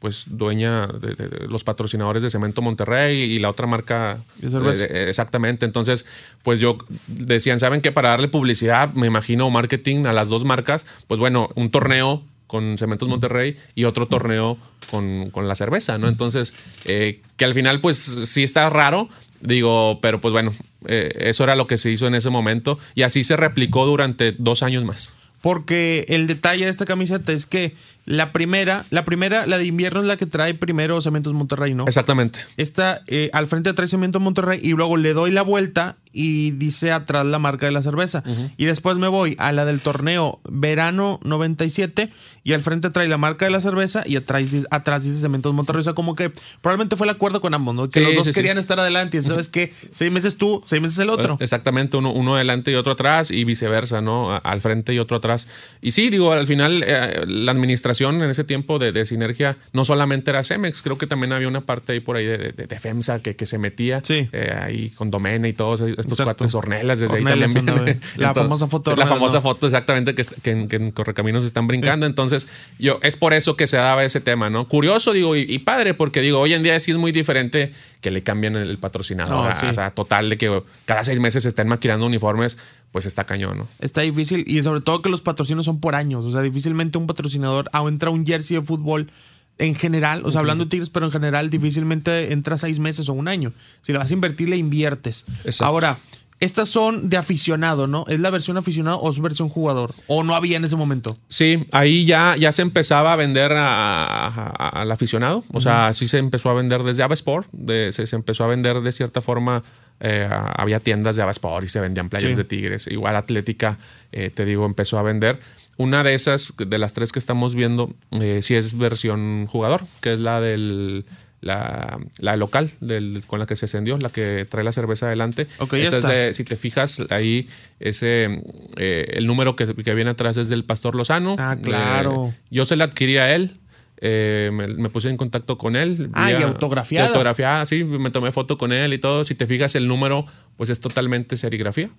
pues 0.00 0.24
dueña 0.28 0.86
de, 0.86 1.14
de- 1.16 1.28
de 1.28 1.48
los 1.48 1.64
patrocinadores 1.64 2.22
de 2.22 2.30
Cemento 2.30 2.62
Monterrey 2.62 3.18
y 3.20 3.40
la 3.40 3.50
otra 3.50 3.66
marca 3.66 4.18
De 4.36 4.48
de- 4.48 4.88
de- 4.88 5.08
exactamente. 5.08 5.66
Entonces, 5.66 6.06
pues 6.44 6.60
yo 6.60 6.78
decían, 7.08 7.58
¿saben 7.58 7.80
qué? 7.80 7.90
Para 7.92 8.10
darle 8.10 8.28
publicidad, 8.28 8.92
me 8.94 9.08
imagino, 9.08 9.50
marketing 9.50 10.06
a 10.06 10.12
las 10.12 10.28
dos 10.28 10.44
marcas, 10.44 10.86
pues 11.08 11.18
bueno, 11.18 11.50
un 11.56 11.70
torneo 11.70 12.22
con 12.46 12.78
Cementos 12.78 13.08
Monterrey 13.08 13.56
y 13.74 13.84
otro 13.84 14.06
torneo 14.06 14.56
con, 14.90 15.30
con 15.30 15.48
la 15.48 15.54
cerveza, 15.54 15.98
¿no? 15.98 16.08
Entonces, 16.08 16.54
eh, 16.86 17.20
que 17.36 17.44
al 17.44 17.52
final, 17.52 17.80
pues 17.80 17.98
sí 17.98 18.42
está 18.44 18.70
raro, 18.70 19.08
digo, 19.40 19.98
pero 20.00 20.20
pues 20.20 20.32
bueno, 20.32 20.52
eh, 20.86 21.12
eso 21.20 21.44
era 21.44 21.56
lo 21.56 21.66
que 21.66 21.78
se 21.78 21.90
hizo 21.90 22.06
en 22.06 22.14
ese 22.14 22.30
momento 22.30 22.78
y 22.94 23.02
así 23.02 23.24
se 23.24 23.36
replicó 23.36 23.86
durante 23.86 24.32
dos 24.32 24.62
años 24.62 24.84
más. 24.84 25.12
Porque 25.40 26.04
el 26.08 26.26
detalle 26.26 26.64
de 26.64 26.70
esta 26.70 26.84
camiseta 26.84 27.32
es 27.32 27.46
que 27.46 27.74
la 28.08 28.32
primera, 28.32 28.86
la 28.90 29.04
primera, 29.04 29.46
la 29.46 29.58
de 29.58 29.66
invierno 29.66 30.00
es 30.00 30.06
la 30.06 30.16
que 30.16 30.26
trae 30.26 30.54
primero 30.54 31.00
Cementos 31.00 31.34
Monterrey, 31.34 31.74
¿no? 31.74 31.86
Exactamente. 31.86 32.40
Esta 32.56 33.02
eh, 33.06 33.30
al 33.32 33.46
frente 33.46 33.72
trae 33.74 33.86
Cementos 33.86 34.20
Monterrey 34.22 34.58
y 34.62 34.70
luego 34.70 34.96
le 34.96 35.12
doy 35.12 35.30
la 35.30 35.42
vuelta 35.42 35.96
y 36.20 36.50
dice 36.50 36.90
atrás 36.90 37.24
la 37.24 37.38
marca 37.38 37.66
de 37.66 37.72
la 37.72 37.80
cerveza. 37.80 38.24
Y 38.56 38.64
después 38.64 38.98
me 38.98 39.06
voy 39.06 39.36
a 39.38 39.52
la 39.52 39.64
del 39.64 39.78
torneo 39.78 40.40
verano 40.48 41.20
97 41.22 42.10
y 42.42 42.52
al 42.54 42.62
frente 42.62 42.90
trae 42.90 43.06
la 43.08 43.18
marca 43.18 43.44
de 43.44 43.52
la 43.52 43.60
cerveza 43.60 44.02
y 44.04 44.16
atrás, 44.16 44.50
dice- 44.50 44.66
atrás 44.70 45.04
dice 45.04 45.18
Cementos 45.20 45.54
Monterrey. 45.54 45.80
O 45.80 45.82
sea, 45.84 45.92
como 45.92 46.16
que 46.16 46.32
probablemente 46.60 46.96
fue 46.96 47.06
el 47.06 47.10
acuerdo 47.12 47.40
con 47.40 47.54
ambos, 47.54 47.74
¿no? 47.74 47.88
Que 47.88 48.00
Sí, 48.00 48.06
los 48.06 48.14
dos 48.16 48.26
sí, 48.26 48.32
sí. 48.32 48.34
querían 48.34 48.58
estar 48.58 48.80
adelante 48.80 49.18
y 49.18 49.22
sabes 49.22 49.48
que 49.48 49.72
seis 49.92 50.10
meses 50.10 50.36
tú, 50.36 50.60
seis 50.64 50.82
meses 50.82 50.98
el 50.98 51.10
otro. 51.10 51.36
Exactamente, 51.40 51.96
uno, 51.96 52.10
uno 52.12 52.34
adelante 52.34 52.72
y 52.72 52.74
otro 52.74 52.92
atrás 52.92 53.30
y 53.30 53.44
viceversa, 53.44 54.00
¿no? 54.00 54.40
Al 54.42 54.60
frente 54.60 54.92
y 54.94 54.98
otro 54.98 55.18
atrás. 55.18 55.46
Y 55.80 55.92
sí, 55.92 56.10
digo, 56.10 56.32
al 56.32 56.46
final 56.48 56.82
eh, 56.84 57.24
la 57.28 57.52
administración 57.52 58.22
en 58.22 58.30
ese 58.30 58.42
tiempo 58.44 58.78
de, 58.78 58.90
de 58.92 59.06
Sinergia 59.06 59.56
no 59.72 59.84
solamente 59.84 60.30
era 60.30 60.42
Cemex, 60.42 60.82
creo 60.82 60.98
que 60.98 61.06
también 61.06 61.32
había 61.32 61.46
una 61.48 61.60
parte 61.62 61.92
ahí 61.92 62.00
por 62.00 62.16
ahí 62.16 62.26
de, 62.26 62.38
de- 62.38 62.66
de 62.66 62.78
FEMSA 62.80 63.20
que, 63.20 63.36
que 63.36 63.46
se 63.46 63.58
metía 63.58 64.00
Sí. 64.02 64.28
eh, 64.32 64.52
ahí 64.60 64.90
con 64.90 65.10
Domena 65.10 65.46
y 65.48 65.52
todos 65.52 65.82
estos 66.12 66.20
Exacto. 66.26 66.38
cuates 66.44 66.54
Ornelas, 66.54 66.98
desde 67.00 67.14
Ornelas 67.16 67.54
ahí 67.56 67.62
también 67.64 67.84
viene. 67.84 68.00
La 68.16 68.34
famosa 68.34 68.66
foto 68.66 68.90
de 68.90 68.96
La 68.96 69.02
Ornelas, 69.04 69.18
famosa 69.18 69.38
¿no? 69.38 69.42
foto, 69.42 69.66
exactamente, 69.66 70.14
que, 70.14 70.22
que, 70.42 70.66
que 70.68 70.76
en 70.76 70.90
Correcaminos 70.90 71.44
están 71.44 71.66
brincando. 71.66 72.06
Entonces, 72.06 72.48
yo, 72.78 72.98
es 73.02 73.16
por 73.16 73.32
eso 73.34 73.56
que 73.56 73.66
se 73.66 73.76
daba 73.76 74.04
ese 74.04 74.20
tema, 74.20 74.50
¿no? 74.50 74.66
Curioso, 74.68 75.12
digo, 75.12 75.36
y, 75.36 75.40
y 75.48 75.58
padre, 75.60 75.94
porque 75.94 76.20
digo, 76.20 76.38
hoy 76.40 76.54
en 76.54 76.62
día 76.62 76.78
sí 76.80 76.90
es 76.90 76.96
muy 76.96 77.12
diferente 77.12 77.72
que 78.00 78.10
le 78.10 78.22
cambien 78.22 78.56
el, 78.56 78.68
el 78.70 78.78
patrocinador. 78.78 79.34
No, 79.34 79.44
a- 79.44 79.54
sí. 79.54 79.66
O 79.66 79.72
sea, 79.74 79.90
total 79.90 80.28
de 80.30 80.38
que 80.38 80.62
cada 80.84 81.04
seis 81.04 81.20
meses 81.20 81.42
se 81.42 81.48
estén 81.48 81.68
maquilando 81.68 82.06
uniformes, 82.06 82.56
pues 82.92 83.06
está 83.06 83.24
cañón, 83.24 83.58
¿no? 83.58 83.68
Está 83.80 84.00
difícil 84.02 84.44
y 84.46 84.62
sobre 84.62 84.80
todo 84.80 85.02
que 85.02 85.08
los 85.10 85.20
patrocinios 85.20 85.64
son 85.66 85.80
por 85.80 85.94
años. 85.94 86.24
O 86.24 86.30
sea, 86.30 86.40
difícilmente 86.42 86.96
un 86.98 87.06
patrocinador 87.06 87.68
ah, 87.72 87.84
entra 87.86 88.10
un 88.10 88.24
jersey 88.24 88.56
de 88.58 88.62
fútbol 88.62 89.10
en 89.58 89.74
general, 89.74 90.22
o 90.24 90.30
sea, 90.30 90.40
hablando 90.40 90.64
de 90.64 90.70
Tigres, 90.70 90.90
pero 90.90 91.06
en 91.06 91.12
general 91.12 91.50
difícilmente 91.50 92.32
entra 92.32 92.58
seis 92.58 92.78
meses 92.78 93.08
o 93.08 93.12
un 93.12 93.28
año. 93.28 93.52
Si 93.80 93.92
le 93.92 93.98
vas 93.98 94.10
a 94.10 94.14
invertir, 94.14 94.48
le 94.48 94.56
inviertes. 94.56 95.24
Exacto. 95.44 95.64
Ahora, 95.64 95.98
estas 96.40 96.68
son 96.68 97.08
de 97.10 97.16
aficionado, 97.16 97.88
¿no? 97.88 98.04
¿Es 98.06 98.20
la 98.20 98.30
versión 98.30 98.56
aficionado 98.56 98.98
o 99.00 99.10
es 99.10 99.18
versión 99.20 99.48
jugador? 99.48 99.92
¿O 100.06 100.22
no 100.22 100.36
había 100.36 100.56
en 100.56 100.64
ese 100.64 100.76
momento? 100.76 101.18
Sí, 101.28 101.66
ahí 101.72 102.04
ya, 102.06 102.36
ya 102.38 102.52
se 102.52 102.62
empezaba 102.62 103.12
a 103.12 103.16
vender 103.16 103.50
a- 103.52 104.26
a- 104.28 104.68
al 104.82 104.92
aficionado. 104.92 105.42
O 105.52 105.58
sea, 105.60 105.92
sí 105.92 106.06
se 106.06 106.18
empezó 106.18 106.50
a 106.50 106.54
vender 106.54 106.84
desde 106.84 107.02
Avasport. 107.02 107.48
De, 107.50 107.90
se, 107.90 108.06
se 108.06 108.14
empezó 108.14 108.44
a 108.44 108.46
vender 108.46 108.80
de 108.82 108.92
cierta 108.92 109.20
forma. 109.20 109.64
eh, 110.00 110.28
había 110.30 110.78
tiendas 110.78 111.16
de 111.16 111.22
Avasport 111.22 111.64
y 111.64 111.68
se 111.68 111.80
vendían 111.80 112.08
playas 112.08 112.30
Sí. 112.30 112.36
de 112.36 112.44
Tigres. 112.44 112.86
Igual 112.86 113.16
Atlética, 113.16 113.80
eh, 114.12 114.30
te 114.30 114.44
digo, 114.44 114.64
empezó 114.64 114.96
a 114.96 115.02
vender. 115.02 115.40
Una 115.78 116.02
de 116.02 116.12
esas, 116.14 116.52
de 116.58 116.76
las 116.78 116.92
tres 116.92 117.10
que 117.12 117.18
estamos 117.18 117.54
viendo, 117.54 117.94
eh, 118.20 118.40
sí 118.42 118.54
es 118.54 118.76
versión 118.76 119.46
jugador, 119.46 119.84
que 120.02 120.12
es 120.12 120.18
la 120.20 120.40
del. 120.42 121.06
La, 121.40 122.00
la 122.18 122.36
local 122.36 122.72
del, 122.80 123.22
con 123.28 123.38
la 123.38 123.46
que 123.46 123.54
se 123.54 123.66
ascendió, 123.66 123.96
la 123.96 124.08
que 124.08 124.44
trae 124.50 124.64
la 124.64 124.72
cerveza 124.72 125.06
adelante. 125.06 125.46
Ok, 125.60 125.76
ya 125.76 125.84
Esa 125.84 125.86
es 125.98 126.04
está. 126.04 126.08
de- 126.12 126.32
si 126.32 126.42
te 126.42 126.56
fijas 126.56 127.04
ahí, 127.10 127.48
ese 127.78 128.42
eh, 128.76 129.06
el 129.14 129.24
número 129.28 129.54
que, 129.54 129.72
que 129.72 129.94
viene 129.94 130.10
atrás 130.10 130.36
es 130.36 130.48
del 130.48 130.64
Pastor 130.64 130.96
Lozano. 130.96 131.36
Ah, 131.38 131.56
claro. 131.62 132.32
Eh, 132.34 132.40
yo 132.50 132.64
se 132.66 132.74
la 132.74 132.84
adquirí 132.84 133.18
a 133.18 133.32
él. 133.36 133.52
eh, 134.00 134.50
me, 134.52 134.66
me 134.66 134.88
puse 134.90 135.10
en 135.10 135.16
contacto 135.16 135.58
con 135.58 135.76
él. 135.76 136.10
Ah, 136.12 136.32
y 136.32 136.42
autografiada. 136.42 137.06
autografiada, 137.06 137.66
sí. 137.66 137.84
Me 137.84 138.10
tomé 138.10 138.32
foto 138.32 138.58
con 138.58 138.72
él 138.72 138.92
y 138.92 138.98
todo. 138.98 139.22
Si 139.22 139.36
te 139.36 139.46
fijas, 139.46 139.76
el 139.76 139.86
número, 139.86 140.26
pues 140.56 140.70
es 140.70 140.80
totalmente 140.80 141.36
serigrafía. 141.36 141.90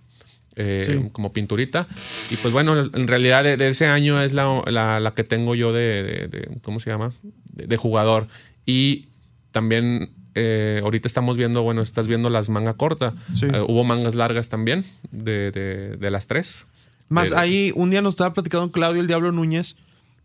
Eh, 0.56 0.84
Sí. 0.86 1.10
Como 1.12 1.32
pinturita. 1.34 1.88
Y 2.30 2.36
pues 2.38 2.54
bueno, 2.54 2.78
en 2.94 3.08
realidad 3.08 3.44
de, 3.44 3.56
de 3.58 3.70
ese 3.70 3.86
año 3.88 4.22
es 4.22 4.34
la, 4.34 4.62
la- 4.68 5.00
la 5.00 5.12
que 5.14 5.24
tengo 5.24 5.56
yo 5.56 5.72
de, 5.74 6.04
de- 6.04 6.28
de- 6.28 6.50
¿cómo 6.62 6.80
se 6.80 6.90
llama? 6.90 7.12
De, 7.54 7.78
jugador. 7.78 8.28
Y 8.66 9.08
también 9.52 10.10
eh, 10.36 10.80
ahorita 10.84 11.08
estamos 11.08 11.38
viendo, 11.38 11.64
bueno, 11.64 11.82
estás 11.82 12.08
viendo 12.08 12.30
las 12.30 12.50
manga 12.50 12.74
corta. 12.76 13.14
Sí. 13.36 13.46
Eh, 13.46 13.62
hubo 13.68 13.84
mangas 13.84 14.16
largas 14.16 14.50
también 14.50 14.86
de, 15.12 15.52
de- 15.52 15.98
de 15.98 16.12
las 16.12 16.28
tres. 16.28 16.66
Más 17.08 17.32
Eh, 17.32 17.36
ahí, 17.38 17.72
un 17.76 17.90
día 17.90 18.02
nos 18.02 18.14
estaba 18.14 18.34
platicando 18.34 18.72
Claudio 18.72 19.02
el 19.02 19.08
Diablo 19.08 19.32
Núñez 19.32 19.76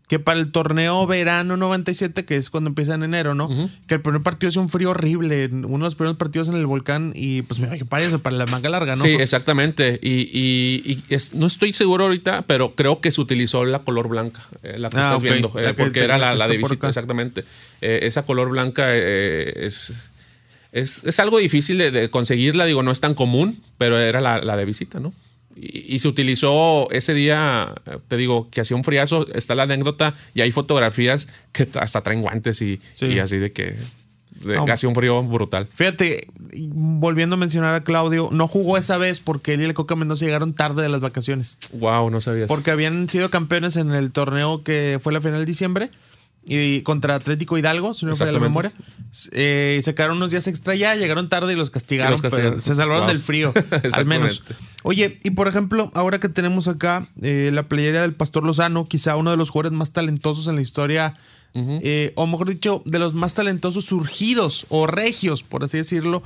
que 0.07 0.19
para 0.19 0.39
el 0.39 0.51
torneo 0.51 1.07
verano 1.07 1.57
97, 1.57 2.25
que 2.25 2.35
es 2.37 2.51
cuando 2.51 2.67
empieza 2.69 2.93
en 2.93 3.01
enero, 3.03 3.33
¿no? 3.33 3.49
Que 3.87 3.95
el 3.95 4.01
primer 4.01 4.21
partido 4.21 4.49
es 4.49 4.55
un 4.55 4.69
frío 4.69 4.91
horrible, 4.91 5.47
uno 5.51 5.67
de 5.77 5.83
los 5.85 5.95
primeros 5.95 6.17
partidos 6.17 6.47
en 6.49 6.55
el 6.55 6.67
volcán 6.67 7.11
y 7.15 7.41
pues 7.41 7.59
me 7.59 7.75
que 7.77 7.85
parece 7.85 8.19
para 8.19 8.35
la 8.35 8.45
manga 8.45 8.69
larga, 8.69 8.95
¿no? 8.95 9.01
Sí, 9.01 9.09
exactamente. 9.09 9.99
Y, 10.03 10.29
y- 10.31 10.83
y 11.09 11.13
es- 11.13 11.33
no 11.33 11.47
estoy 11.47 11.73
seguro 11.73 12.03
ahorita, 12.05 12.43
pero 12.43 12.75
creo 12.75 13.01
que 13.01 13.09
se 13.09 13.19
utilizó 13.19 13.65
la 13.65 13.79
color 13.79 14.07
blanca, 14.07 14.41
eh, 14.61 14.75
la 14.77 14.89
que 14.89 14.97
Ah, 14.97 15.09
estás 15.15 15.23
viendo, 15.23 15.51
eh, 15.59 15.63
La 15.63 15.73
que 15.75 15.83
porque 15.83 16.01
era 16.03 16.17
la 16.19 16.47
de 16.47 16.57
visita, 16.57 16.87
exactamente. 16.87 17.43
Eh, 17.81 18.01
esa 18.03 18.23
color 18.27 18.49
blanca 18.49 18.83
eh, 18.89 19.65
es, 19.65 19.91
es, 20.71 21.03
es 21.03 21.19
algo 21.19 21.39
difícil 21.39 21.77
de, 21.79 21.89
de 21.89 22.09
conseguirla, 22.11 22.65
digo, 22.65 22.83
no 22.83 22.91
es 22.91 22.99
tan 22.99 23.15
común, 23.15 23.59
pero 23.79 23.97
era 23.97 24.21
la, 24.21 24.39
la 24.41 24.55
de 24.55 24.65
visita, 24.65 24.99
¿no? 24.99 25.13
Y, 25.55 25.95
y 25.95 25.99
se 25.99 26.07
utilizó 26.07 26.89
ese 26.91 27.13
día, 27.13 27.73
eh, 27.85 27.97
te 28.07 28.17
digo, 28.17 28.49
que 28.49 28.61
hacía 28.61 28.75
un 28.75 28.83
friazo, 28.83 29.27
está 29.33 29.55
la 29.55 29.63
anécdota 29.63 30.13
y 30.33 30.41
hay 30.41 30.51
fotografías 30.51 31.27
que 31.53 31.67
hasta 31.79 32.01
traen 32.01 32.21
guantes 32.21 32.61
y, 32.61 32.81
Sí. 32.93 33.05
y 33.07 33.19
así 33.19 33.37
de 33.37 33.51
que 33.53 33.75
No. 34.43 34.65
hacía 34.71 34.89
un 34.89 34.95
frío 34.95 35.23
brutal. 35.23 35.67
Fíjate, 35.73 36.27
volviendo 36.69 37.35
a 37.35 37.39
mencionar 37.39 37.73
a 37.73 37.83
Claudio, 37.83 38.29
no 38.33 38.47
jugó 38.49 38.77
esa 38.77 38.97
vez 38.97 39.19
porque 39.21 39.53
él 39.53 39.61
y 39.61 39.65
el 39.65 39.73
Coca 39.73 39.95
Mendoza 39.95 40.25
llegaron 40.25 40.53
tarde 40.53 40.83
de 40.83 40.89
las 40.89 40.99
vacaciones. 41.01 41.57
Wow, 41.73 42.09
no 42.09 42.19
sabías. 42.19 42.47
Porque 42.49 42.71
habían 42.71 43.07
sido 43.09 43.29
campeones 43.29 43.77
en 43.77 43.91
el 43.91 44.11
torneo 44.11 44.61
que 44.63 44.99
fue 45.01 45.13
la 45.13 45.21
final 45.21 45.39
de 45.39 45.45
diciembre 45.45 45.89
y 46.45 46.81
contra 46.81 47.15
Atlético 47.15 47.57
Hidalgo, 47.57 47.93
si 47.93 48.05
no 48.05 48.11
me 48.11 48.17
falla 48.17 48.31
la 48.31 48.39
memoria. 48.39 48.71
Eh, 49.31 49.79
sacaron 49.83 50.17
unos 50.17 50.31
días 50.31 50.47
extra 50.47 50.75
ya, 50.75 50.93
llegaron 50.95 51.27
tarde 51.29 51.53
y 51.53 51.55
los 51.55 51.69
castigaron. 51.71 52.11
Y 52.11 52.13
los 52.13 52.21
castigaron. 52.21 52.53
pero 52.53 52.61
se 52.61 52.75
salvaron 52.75 53.03
Wow. 53.03 53.07
del 53.09 53.19
frío, 53.21 53.53
al 53.93 54.05
menos. 54.05 54.43
Oye, 54.83 55.19
y 55.23 55.31
por 55.31 55.47
ejemplo, 55.47 55.91
ahora 55.95 56.19
que 56.19 56.29
tenemos 56.29 56.67
acá 56.67 57.07
eh, 57.21 57.49
la 57.53 57.63
playera 57.63 58.01
del 58.01 58.13
Pastor 58.13 58.43
Lozano, 58.43 58.85
quizá 58.85 59.15
uno 59.15 59.31
de 59.31 59.37
los 59.37 59.49
jugadores 59.49 59.77
más 59.77 59.91
talentosos 59.91 60.47
en 60.47 60.55
la 60.55 60.61
historia, 60.61 61.17
eh, 61.55 62.11
o 62.15 62.27
mejor 62.27 62.49
dicho, 62.49 62.81
de 62.85 62.99
los 62.99 63.13
más 63.13 63.33
talentosos 63.33 63.85
surgidos 63.85 64.65
o 64.69 64.87
regios, 64.87 65.41
por 65.43 65.63
así 65.63 65.77
decirlo. 65.77 66.21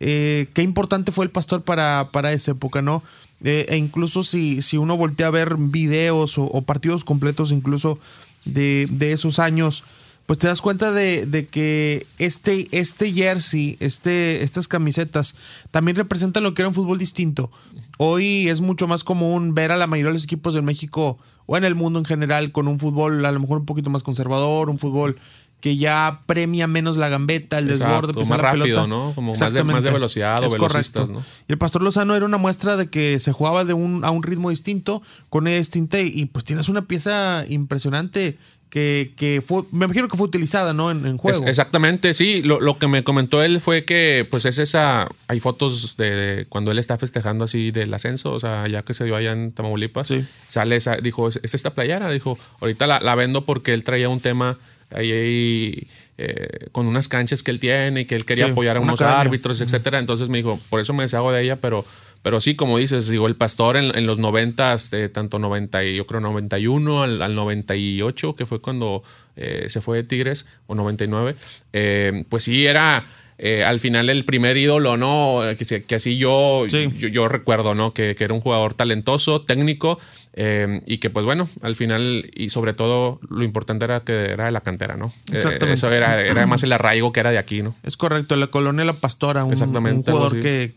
Eh, 0.00 0.48
qué 0.52 0.62
importante 0.62 1.12
fue 1.12 1.24
el 1.24 1.30
Pastor 1.30 1.62
para, 1.62 2.08
para 2.12 2.32
esa 2.32 2.50
época, 2.50 2.82
¿no? 2.82 3.02
E 3.44 3.76
incluso 3.76 4.22
si, 4.24 4.62
si 4.62 4.76
uno 4.78 4.96
voltea 4.96 5.26
a 5.28 5.30
ver 5.30 5.56
videos 5.58 6.38
o, 6.38 6.44
o 6.44 6.62
partidos 6.62 7.04
completos 7.04 7.52
incluso 7.52 7.98
de, 8.44 8.86
de 8.90 9.12
esos 9.12 9.38
años, 9.38 9.84
pues 10.26 10.38
te 10.38 10.46
das 10.46 10.60
cuenta 10.60 10.92
de, 10.92 11.26
de 11.26 11.46
que 11.46 12.06
este, 12.18 12.68
este 12.70 13.12
jersey, 13.12 13.76
este, 13.80 14.42
estas 14.42 14.68
camisetas, 14.68 15.34
también 15.70 15.96
representan 15.96 16.42
lo 16.42 16.54
que 16.54 16.62
era 16.62 16.68
un 16.68 16.74
fútbol 16.74 16.98
distinto. 16.98 17.50
Hoy 17.98 18.48
es 18.48 18.60
mucho 18.60 18.88
más 18.88 19.04
común 19.04 19.54
ver 19.54 19.70
a 19.70 19.76
la 19.76 19.86
mayoría 19.86 20.10
de 20.10 20.14
los 20.14 20.24
equipos 20.24 20.54
de 20.54 20.62
México 20.62 21.18
o 21.46 21.56
en 21.56 21.64
el 21.64 21.74
mundo 21.74 21.98
en 21.98 22.04
general 22.04 22.52
con 22.52 22.68
un 22.68 22.78
fútbol 22.78 23.24
a 23.24 23.32
lo 23.32 23.40
mejor 23.40 23.58
un 23.58 23.66
poquito 23.66 23.90
más 23.90 24.02
conservador, 24.02 24.70
un 24.70 24.78
fútbol 24.78 25.18
que 25.64 25.78
ya 25.78 26.20
premia 26.26 26.66
menos 26.66 26.98
la 26.98 27.08
gambeta, 27.08 27.56
el 27.56 27.70
Exacto, 27.70 28.08
desborde, 28.08 28.20
más 28.20 28.28
la 28.28 28.36
rápido, 28.36 28.64
pelota. 28.64 28.86
¿no? 28.86 29.12
Como 29.14 29.32
más 29.32 29.50
de- 29.54 29.64
más 29.64 29.82
de 29.82 29.90
velocidad 29.90 30.42
o 30.42 30.46
Es 30.48 30.52
velocistas. 30.52 31.08
¿no? 31.08 31.20
Y 31.48 31.52
el 31.52 31.56
Pastor 31.56 31.80
Lozano 31.80 32.14
era 32.14 32.26
una 32.26 32.36
muestra 32.36 32.76
de 32.76 32.90
que 32.90 33.18
se 33.18 33.32
jugaba 33.32 33.64
de 33.64 33.72
un, 33.72 34.04
a 34.04 34.10
un 34.10 34.22
ritmo 34.22 34.50
distinto, 34.50 35.00
con 35.30 35.46
distinta, 35.46 35.98
y, 36.02 36.08
y 36.14 36.26
pues 36.26 36.44
tienes 36.44 36.68
una 36.68 36.82
pieza 36.86 37.46
impresionante 37.48 38.36
que, 38.68 39.12
que 39.16 39.42
fue, 39.42 39.62
me 39.72 39.86
imagino 39.86 40.06
que 40.08 40.18
fue 40.18 40.26
utilizada, 40.26 40.74
¿no? 40.74 40.90
En, 40.90 41.06
en 41.06 41.16
juego. 41.16 41.40
Es- 41.44 41.48
exactamente, 41.48 42.12
sí. 42.12 42.42
Lo, 42.42 42.60
lo 42.60 42.76
que 42.76 42.86
me 42.86 43.02
comentó 43.02 43.42
él 43.42 43.62
fue 43.62 43.86
que, 43.86 44.26
pues, 44.30 44.44
es 44.44 44.58
esa. 44.58 45.08
Hay 45.28 45.40
fotos 45.40 45.96
de, 45.96 46.10
de 46.10 46.44
cuando 46.46 46.72
él 46.72 46.78
está 46.78 46.98
festejando 46.98 47.44
así 47.46 47.70
del 47.70 47.94
ascenso, 47.94 48.32
o 48.32 48.38
sea, 48.40 48.68
ya 48.68 48.82
que 48.82 48.92
se 48.92 49.04
dio 49.04 49.16
allá 49.16 49.32
en 49.32 49.52
Tamaulipas. 49.52 50.08
Sí. 50.08 50.26
Sale 50.48 50.76
esa. 50.76 50.96
Dijo, 50.96 51.28
es 51.28 51.54
esta 51.54 51.70
playera. 51.70 52.10
Dijo, 52.10 52.36
ahorita 52.60 52.86
la, 52.86 53.00
la 53.00 53.14
vendo 53.14 53.46
porque 53.46 53.72
él 53.72 53.82
traía 53.82 54.10
un 54.10 54.20
tema 54.20 54.58
ahí, 54.94 55.12
ahí, 55.12 55.88
eh, 56.18 56.68
con 56.72 56.86
unas 56.86 57.08
canchas 57.08 57.42
que 57.42 57.50
él 57.50 57.60
tiene 57.60 58.02
y 58.02 58.04
que 58.04 58.14
él 58.14 58.24
quería 58.24 58.46
Sí, 58.46 58.52
apoyar 58.52 58.76
a 58.76 58.80
unos 58.80 59.00
academia. 59.00 59.20
árbitros, 59.20 59.60
etcétera. 59.60 59.98
Entonces 59.98 60.28
me 60.28 60.38
dijo, 60.38 60.58
por 60.70 60.80
eso 60.80 60.92
me 60.94 61.02
deshago 61.02 61.32
de 61.32 61.42
ella, 61.42 61.56
pero 61.56 61.84
pero 62.22 62.40
sí, 62.40 62.54
como 62.56 62.78
dices, 62.78 63.06
digo, 63.06 63.26
el 63.26 63.36
pastor 63.36 63.76
en, 63.76 64.06
los 64.06 64.16
90, 64.18 64.72
este, 64.72 65.10
tanto 65.10 65.38
90, 65.38 65.82
yo 65.84 66.06
creo 66.06 66.20
91 66.22 67.02
al, 67.02 67.20
al 67.20 67.34
98, 67.34 68.34
que 68.34 68.46
fue 68.46 68.62
cuando 68.62 69.02
eh, 69.36 69.66
se 69.68 69.82
fue 69.82 69.98
de 69.98 70.04
Tigres, 70.04 70.46
o 70.66 70.74
99, 70.74 71.34
eh, 71.74 72.24
pues 72.30 72.44
sí, 72.44 72.66
era 72.66 73.04
eh, 73.36 73.64
al 73.64 73.80
final 73.80 74.10
el 74.10 74.24
primer 74.24 74.56
ídolo, 74.56 74.96
¿no? 74.96 75.40
Que, 75.58 75.94
así 75.96 76.18
yo, 76.18 76.66
yo, 76.66 77.28
recuerdo, 77.28 77.74
¿no? 77.74 77.92
Que, 77.92 78.16
era 78.18 78.32
un 78.32 78.40
jugador 78.40 78.74
talentoso, 78.74 79.42
técnico, 79.42 79.98
eh, 80.34 80.80
y 80.86 80.98
que 80.98 81.10
pues 81.10 81.26
bueno, 81.26 81.48
al 81.60 81.74
final, 81.74 82.30
y 82.34 82.50
sobre 82.50 82.74
todo 82.74 83.18
lo 83.28 83.42
importante 83.42 83.84
era 83.84 84.00
que 84.00 84.26
era 84.26 84.46
de 84.46 84.52
la 84.52 84.60
cantera, 84.60 84.96
¿no? 84.96 85.06
Eh, 85.32 85.36
Exactamente. 85.36 85.72
eso 85.72 85.90
era, 85.90 86.20
era 86.22 86.38
además 86.38 86.62
el 86.62 86.72
arraigo 86.72 87.12
que 87.12 87.20
era 87.20 87.32
de 87.32 87.38
aquí, 87.38 87.62
¿no? 87.62 87.74
Es 87.82 87.96
correcto, 87.96 88.36
la 88.36 88.46
colonia 88.48 88.84
La 88.84 88.94
Pastora, 88.94 89.44
un, 89.44 89.52
Exactamente, 89.52 90.12
un 90.12 90.16
jugador 90.16 90.40
que, 90.40 90.72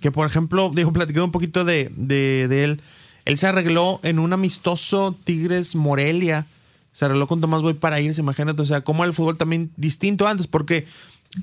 que, 0.00 0.10
por 0.12 0.26
ejemplo, 0.26 0.70
dijo, 0.72 0.92
platicando 0.92 1.24
un 1.24 1.32
poquito 1.32 1.64
de, 1.64 1.90
de, 1.96 2.64
él, 2.64 2.80
él 3.24 3.38
se 3.38 3.46
arregló 3.48 3.98
en 4.04 4.20
un 4.20 4.32
amistoso 4.32 5.16
Tigres 5.24 5.74
Morelia, 5.74 6.46
se 6.92 7.04
arregló 7.04 7.26
con 7.26 7.40
Tomás 7.40 7.62
Boy 7.62 7.74
para 7.74 8.00
irse, 8.00 8.20
imagínate, 8.20 8.62
o 8.62 8.64
sea, 8.64 8.82
como 8.82 9.04
el 9.04 9.12
fútbol 9.14 9.36
también 9.36 9.70
distinto 9.76 10.28
antes, 10.28 10.46
porque 10.46 10.86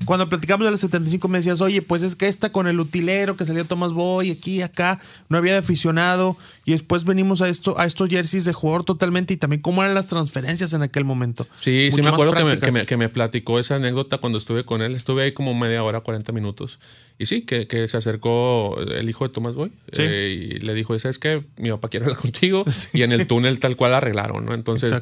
cuando 0.04 0.28
platicamos 0.28 0.64
de 0.64 0.72
los 0.72 0.80
75 0.80 1.28
me 1.28 1.38
decías, 1.38 1.60
oye, 1.60 1.80
pues 1.80 2.02
es 2.02 2.16
que 2.16 2.26
esta 2.26 2.50
con 2.50 2.66
el 2.66 2.80
utilero 2.80 3.36
que 3.36 3.44
salió 3.44 3.64
Tomás 3.64 3.92
Boy, 3.92 4.32
aquí, 4.32 4.60
acá, 4.60 5.00
no 5.28 5.38
había 5.38 5.52
de 5.52 5.58
aficionado, 5.58 6.36
y 6.64 6.72
después 6.72 7.04
venimos 7.04 7.40
a 7.40 7.48
esto, 7.48 7.78
a 7.78 7.86
estos 7.86 8.08
jerseys 8.08 8.44
de 8.44 8.52
jugador 8.52 8.84
totalmente, 8.84 9.32
y 9.32 9.36
también 9.36 9.62
cómo 9.62 9.82
eran 9.82 9.94
las 9.94 10.08
transferencias 10.08 10.72
en 10.72 10.82
aquel 10.82 11.04
momento. 11.04 11.46
Sí, 11.54 11.90
sí 11.92 12.02
me 12.02 12.10
acuerdo 12.10 12.34
que 12.34 12.96
me, 12.96 13.08
platicó 13.08 13.60
esa 13.60 13.76
anécdota 13.76 14.18
cuando 14.18 14.38
estuve 14.38 14.64
con 14.64 14.82
él, 14.82 14.94
estuve 14.94 15.22
ahí 15.22 15.32
como 15.32 15.54
media 15.54 15.84
hora, 15.84 16.00
40 16.00 16.32
minutos, 16.32 16.80
y 17.18 17.26
sí, 17.26 17.42
que, 17.42 17.66
se 17.86 17.96
acercó 17.96 18.78
el 18.80 19.08
hijo 19.08 19.26
de 19.26 19.32
Tomás 19.32 19.54
Boy, 19.54 19.70
eh, 19.96 20.56
y 20.56 20.58
le 20.58 20.74
dijo, 20.74 20.98
¿sabes 20.98 21.20
qué? 21.20 21.44
Mi 21.58 21.70
papá 21.70 21.88
quiere 21.88 22.06
hablar 22.06 22.18
contigo, 22.20 22.64
y 22.92 23.02
en 23.02 23.12
el 23.12 23.28
túnel 23.28 23.60
tal 23.60 23.76
cual 23.76 23.94
arreglaron, 23.94 24.44
¿no? 24.44 24.52
Entonces... 24.52 25.00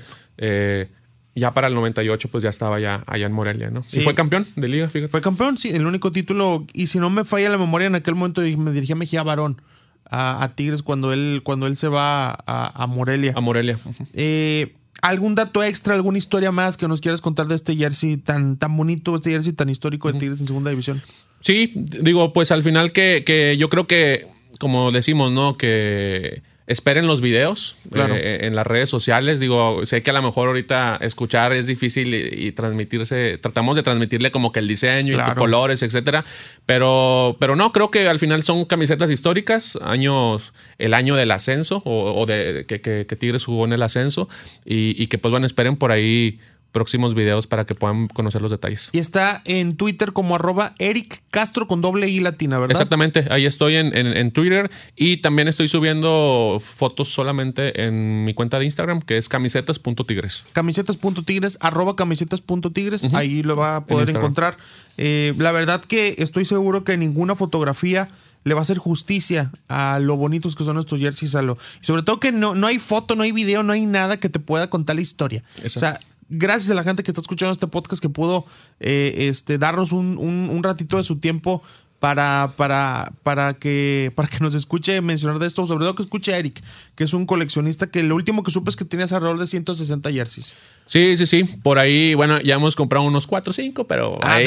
Ya 1.35 1.53
para 1.53 1.67
el 1.67 1.75
98 1.75 2.29
pues 2.29 2.45
ya 2.45 2.51
estaba 2.51 2.79
ya 2.79 3.03
allá 3.07 3.27
en 3.27 3.33
Morelia, 3.33 3.71
¿no? 3.71 3.83
Sí. 3.83 4.01
Y 4.01 4.03
fue 4.03 4.15
campeón 4.15 4.47
de 4.55 4.69
liga, 4.69 4.89
fíjate. 4.89 5.11
Fue 5.11 5.21
campeón, 5.21 5.59
sí, 5.59 5.71
el 5.71 5.87
único 5.87 6.13
título. 6.13 6.65
Y 6.73 6.87
si 6.87 6.99
no 6.99 7.11
me 7.11 7.25
falla 7.25 7.49
la 7.49 7.59
memoria, 7.59 7.89
en 7.89 7.97
aquel 7.97 8.15
momento 8.15 8.41
me 8.41 8.71
dirigí 8.71 8.93
a 8.93 8.97
Mejía 8.97 9.23
Barón, 9.23 9.61
a, 10.09 10.53
Tigres, 10.55 10.83
cuando 10.83 11.13
él, 11.13 11.41
cuando 11.43 11.67
él 11.67 11.77
se 11.77 11.89
va 11.89 12.39
a, 12.47 12.87
Morelia. 12.87 13.33
A 13.35 13.41
Morelia. 13.41 13.79
Eh, 14.13 14.75
¿Algún 15.03 15.35
dato 15.35 15.63
extra, 15.63 15.95
alguna 15.95 16.19
historia 16.19 16.53
más 16.53 16.77
que 16.77 16.89
nos 16.89 17.01
quieras 17.01 17.21
contar 17.21 17.47
de 17.47 17.57
este 17.57 17.77
jersey 17.77 18.17
tan, 18.17 18.57
tan 18.57 18.77
bonito, 18.77 19.15
este 19.17 19.31
jersey 19.31 19.53
tan 19.53 19.69
histórico 19.69 20.11
de 20.11 20.19
Tigres 20.19 20.41
en 20.41 20.47
segunda 20.47 20.71
división? 20.71 21.03
Sí, 21.41 21.73
digo, 21.75 22.33
pues 22.33 22.53
al 22.53 22.63
final 22.63 22.93
que, 22.93 23.23
que 23.27 23.57
yo 23.59 23.69
creo 23.69 23.87
que, 23.87 24.29
como 24.59 24.93
decimos, 24.93 25.33
¿no? 25.33 25.59
Que 25.59 26.43
esperen 26.67 27.07
los 27.07 27.21
videos 27.21 27.77
eh, 27.95 28.41
en 28.43 28.57
las 28.57 28.67
redes 28.67 28.89
sociales. 28.89 29.39
Digo, 29.39 29.85
sé 29.85 30.03
que 30.03 30.11
a 30.11 30.13
lo 30.15 30.23
mejor 30.23 30.49
ahorita 30.49 30.99
escuchar 31.03 31.53
es 31.53 31.67
difícil 31.67 32.15
y, 32.15 32.53
transmitirse, 32.53 33.39
tratamos 33.39 33.77
de 33.77 33.83
transmitirle 33.83 34.31
como 34.31 34.51
que 34.51 34.61
el 34.61 34.69
diseño 34.69 35.13
y 35.13 35.17
los 35.17 35.35
colores, 35.35 35.83
etcétera. 35.83 36.25
Pero, 36.65 37.37
pero 37.39 37.55
no, 37.55 37.73
creo 37.73 37.91
que 37.91 38.09
al 38.09 38.19
final 38.19 38.43
son 38.43 38.65
camisetas 38.65 39.11
históricas, 39.11 39.79
años, 39.83 40.55
el 40.79 40.95
año 40.95 41.17
del 41.17 41.31
ascenso 41.33 41.83
o, 41.85 42.25
de 42.27 42.65
que, 42.67 42.81
que, 42.81 43.17
Tigres 43.17 43.45
jugó 43.45 43.65
en 43.65 43.73
el 43.73 43.83
ascenso 43.83 44.29
y, 44.65 45.01
y 45.01 45.07
que 45.09 45.19
pues 45.19 45.31
bueno, 45.31 45.47
esperen 45.47 45.77
por 45.77 45.93
ahí 45.93 46.41
próximos 46.75 47.15
videos 47.15 47.47
para 47.47 47.65
que 47.65 47.75
puedan 47.75 48.09
conocer 48.09 48.43
los 48.43 48.51
detalles. 48.51 48.91
Y 48.93 48.99
está 48.99 49.41
en 49.47 49.77
Twitter 49.77 50.13
como 50.13 50.35
arroba 50.35 50.75
Eric 50.79 51.23
Castro 51.31 51.67
con 51.67 51.81
doble 51.81 52.09
I 52.09 52.21
latina, 52.21 52.59
¿verdad? 52.59 52.73
Exactamente, 52.73 53.27
ahí 53.31 53.47
estoy 53.47 53.77
en, 53.77 54.31
Twitter 54.33 54.71
y 54.97 55.19
también 55.19 55.47
estoy 55.49 55.69
subiendo 55.69 56.61
fotos 56.61 57.09
solamente 57.09 57.85
en 57.85 58.25
mi 58.25 58.35
cuenta 58.35 58.59
de 58.59 58.65
Instagram 58.65 59.01
que 59.01 59.17
es 59.17 59.29
camisetas.tigres. 59.29 60.47
Camisetas.tigres, 60.53 61.59
arroba 61.61 61.95
camisetas.tigres, 61.95 63.15
ahí 63.15 63.43
lo 63.43 63.57
va 63.57 63.77
a 63.77 63.87
poder 63.87 64.11
encontrar. 64.11 64.57
Eh, 64.99 65.33
la 65.39 65.53
verdad 65.53 65.83
que 65.85 66.17
estoy 66.19 66.45
seguro 66.45 66.83
que 66.83 66.97
ninguna 66.97 67.37
fotografía 67.37 68.09
le 68.45 68.55
va 68.55 68.61
a 68.61 68.63
hacer 68.63 68.79
justicia 68.79 69.51
a 69.69 69.99
lo 69.99 70.17
bonitos 70.17 70.55
que 70.55 70.65
son 70.65 70.79
estos 70.79 71.01
jerseys. 71.01 71.35
A 71.35 71.43
lo, 71.43 71.59
y 71.83 71.87
sobre 71.87 72.03
todo 72.03 72.21
que 72.21 72.31
no, 72.31 72.55
no 72.55 72.67
hay 72.67 72.79
foto, 72.79 73.17
no 73.17 73.23
hay 73.23 73.33
video, 73.33 73.63
no 73.63 73.73
hay 73.73 73.87
nada 73.87 74.19
que 74.19 74.29
te 74.29 74.39
pueda 74.39 74.69
contar 74.69 74.97
la 74.97 75.03
historia. 75.03 75.43
O 75.65 75.69
sea, 75.69 75.99
gracias 76.29 76.71
a 76.71 76.75
la 76.75 76.85
gente 76.85 77.03
que 77.03 77.11
está 77.11 77.21
escuchando 77.21 77.53
este 77.53 77.67
podcast 77.67 78.01
que 78.01 78.09
pudo 78.09 78.47
eh, 78.81 79.29
este, 79.29 79.59
darnos 79.59 79.93
un, 79.93 80.19
un, 80.19 80.63
ratito 80.63 80.97
de 80.97 81.03
su 81.03 81.19
tiempo 81.19 81.63
para, 82.05 82.53
para, 82.57 83.13
para, 83.23 83.55
que, 83.55 84.13
para 84.15 84.29
que 84.29 84.39
nos 84.41 84.55
escuche 84.55 85.01
mencionar 85.01 85.39
de 85.39 85.47
esto, 85.47 85.67
sobre 85.67 85.85
todo 85.85 85.95
que 85.95 86.03
escuche 86.03 86.35
a 86.35 86.39
Eric, 86.39 86.63
que 86.95 87.05
es 87.05 87.15
un 87.15 87.25
coleccionista 87.25 87.91
que 87.91 88.03
lo 88.03 88.15
último 88.15 88.43
que 88.43 88.51
supe 88.51 88.69
es 88.69 88.77
que 88.77 88.85
tienes 88.85 89.13
alrededor 89.13 89.39
de 89.39 89.47
160 89.47 90.13
jerseys. 90.13 90.55
Sí, 90.85 91.17
sí, 91.17 91.27
sí. 91.27 91.45
Por 91.63 91.79
ahí, 91.79 92.13
bueno, 92.13 92.41
ya 92.43 92.57
hemos 92.57 92.77
comprado 92.77 93.07
unos 93.07 93.27
4 93.27 93.51
o 93.51 93.55
5, 93.55 93.87
pero 93.87 94.19
ah, 94.23 94.39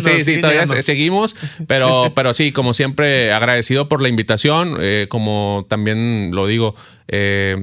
sí, 0.00 0.24
sí, 0.24 0.36
todavía 0.40 0.66
seguimos. 0.66 1.36
Pero, 1.66 2.12
pero 2.14 2.32
sí, 2.32 2.50
como 2.52 2.72
siempre, 2.72 3.30
agradecido 3.30 3.90
por 3.90 4.00
la 4.00 4.08
invitación. 4.08 4.78
Eh, 4.80 5.06
como 5.10 5.66
también 5.68 6.30
lo 6.32 6.46
digo, 6.46 6.76
eh, 7.08 7.62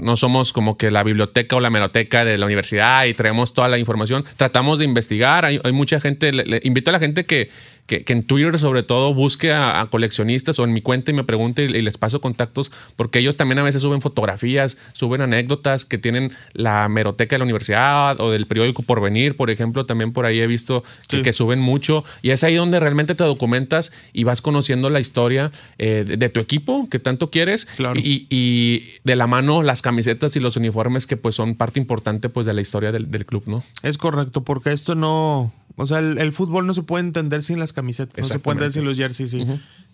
no 0.00 0.16
somos 0.16 0.52
como 0.52 0.76
que 0.76 0.90
la 0.90 1.02
biblioteca 1.02 1.56
o 1.56 1.60
la 1.60 1.70
meroteca 1.70 2.24
de 2.24 2.38
la 2.38 2.46
universidad 2.46 3.04
y 3.04 3.14
traemos 3.14 3.54
toda 3.54 3.68
la 3.68 3.78
información. 3.78 4.24
Tratamos 4.36 4.78
de 4.78 4.84
investigar. 4.84 5.44
Hay, 5.44 5.60
mucha 5.72 6.00
gente, 6.00 6.32
le, 6.32 6.60
invito 6.64 6.90
a 6.90 6.92
la 6.92 6.98
gente 6.98 7.24
que, 7.24 7.50
que, 7.86 8.04
en 8.06 8.22
Twitter 8.22 8.58
sobre 8.58 8.82
todo 8.82 9.12
busque 9.14 9.52
a, 9.52 9.86
coleccionistas 9.90 10.58
o 10.58 10.64
en 10.64 10.72
mi 10.72 10.80
cuenta 10.80 11.10
y 11.10 11.14
me 11.14 11.24
pregunte 11.24 11.64
y, 11.64 11.68
les 11.68 11.98
paso 11.98 12.20
contactos 12.20 12.72
porque 12.96 13.18
ellos 13.18 13.36
también 13.36 13.58
a 13.58 13.62
veces 13.62 13.82
suben 13.82 14.00
fotografías, 14.00 14.78
suben 14.92 15.20
anécdotas 15.20 15.84
que 15.84 15.98
tienen 15.98 16.32
la 16.52 16.88
meroteca 16.88 17.34
de 17.34 17.38
la 17.38 17.44
universidad 17.44 18.20
o 18.20 18.30
del 18.30 18.46
periódico 18.46 18.82
Porvenir, 18.82 19.36
por 19.36 19.50
ejemplo, 19.50 19.86
también 19.86 20.12
por 20.12 20.26
ahí 20.26 20.40
he 20.40 20.46
visto 20.46 20.84
que, 21.08 21.32
suben 21.34 21.58
mucho 21.58 22.04
y 22.22 22.30
es 22.30 22.44
ahí 22.44 22.54
donde 22.54 22.78
realmente 22.78 23.14
te 23.14 23.24
documentas 23.24 23.92
y 24.12 24.24
vas 24.24 24.40
conociendo 24.40 24.88
la 24.88 25.00
historia 25.00 25.50
eh, 25.78 26.04
de, 26.06 26.28
tu 26.28 26.38
equipo 26.38 26.88
que 26.88 27.00
tanto 27.00 27.30
quieres 27.30 27.66
y, 27.96 28.84
de 29.04 29.16
la 29.16 29.26
mano 29.26 29.62
las 29.62 29.82
camisetas 29.82 30.36
y 30.36 30.40
los 30.40 30.56
uniformes 30.56 31.06
que 31.06 31.16
pues 31.16 31.34
son 31.34 31.56
parte 31.56 31.80
importante 31.80 32.28
pues 32.28 32.46
de 32.46 32.54
la 32.54 32.60
historia 32.60 32.92
del, 32.92 33.10
del 33.10 33.26
club, 33.26 33.44
¿no? 33.46 33.64
Es 33.82 33.98
correcto, 33.98 34.42
porque 34.42 34.72
esto 34.72 34.94
no 34.94 35.52
o 35.76 35.86
sea, 35.86 35.98
el, 35.98 36.32
fútbol 36.32 36.66
no 36.66 36.74
se 36.74 36.82
puede 36.82 37.04
entender 37.04 37.42
sin 37.42 37.58
las 37.58 37.72
camisetas, 37.74 38.16
no 38.16 38.24
se 38.24 38.38
puede 38.38 38.54
entender 38.54 38.72
sin 38.72 38.84
los 38.84 38.96
jerseys. 38.96 39.32
Sí. 39.32 39.44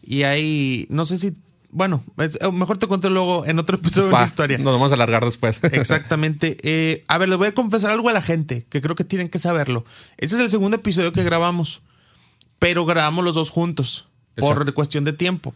Y 0.02 0.22
hay, 0.22 0.86
no 0.88 1.04
sé 1.04 1.18
si, 1.18 1.34
bueno, 1.70 2.04
eh, 2.18 2.52
mejor 2.52 2.78
te 2.78 2.86
cuento 2.86 3.10
luego 3.10 3.46
en 3.46 3.58
otro 3.58 3.76
episodio 3.76 4.08
de 4.08 4.12
la 4.12 4.24
historia. 4.24 4.58
Nos 4.58 4.72
vamos 4.72 4.90
a 4.92 4.94
alargar 4.94 5.24
después. 5.24 5.60
Exactamente. 5.62 6.56
Eh, 6.62 7.04
a 7.08 7.18
ver, 7.18 7.28
les 7.28 7.38
voy 7.38 7.48
a 7.48 7.54
confesar 7.54 7.90
algo 7.90 8.08
a 8.08 8.12
la 8.12 8.22
gente, 8.22 8.66
que 8.68 8.80
creo 8.80 8.94
que 8.94 9.04
tienen 9.04 9.28
que 9.28 9.38
saberlo. 9.38 9.84
Este 10.16 10.36
es 10.36 10.40
el 10.40 10.50
segundo 10.50 10.76
episodio 10.76 11.12
que 11.12 11.24
grabamos, 11.24 11.82
pero 12.58 12.84
grabamos 12.86 13.24
los 13.24 13.34
dos 13.34 13.50
juntos, 13.50 14.06
por 14.36 14.72
cuestión 14.74 15.04
de 15.04 15.12
tiempo. 15.12 15.54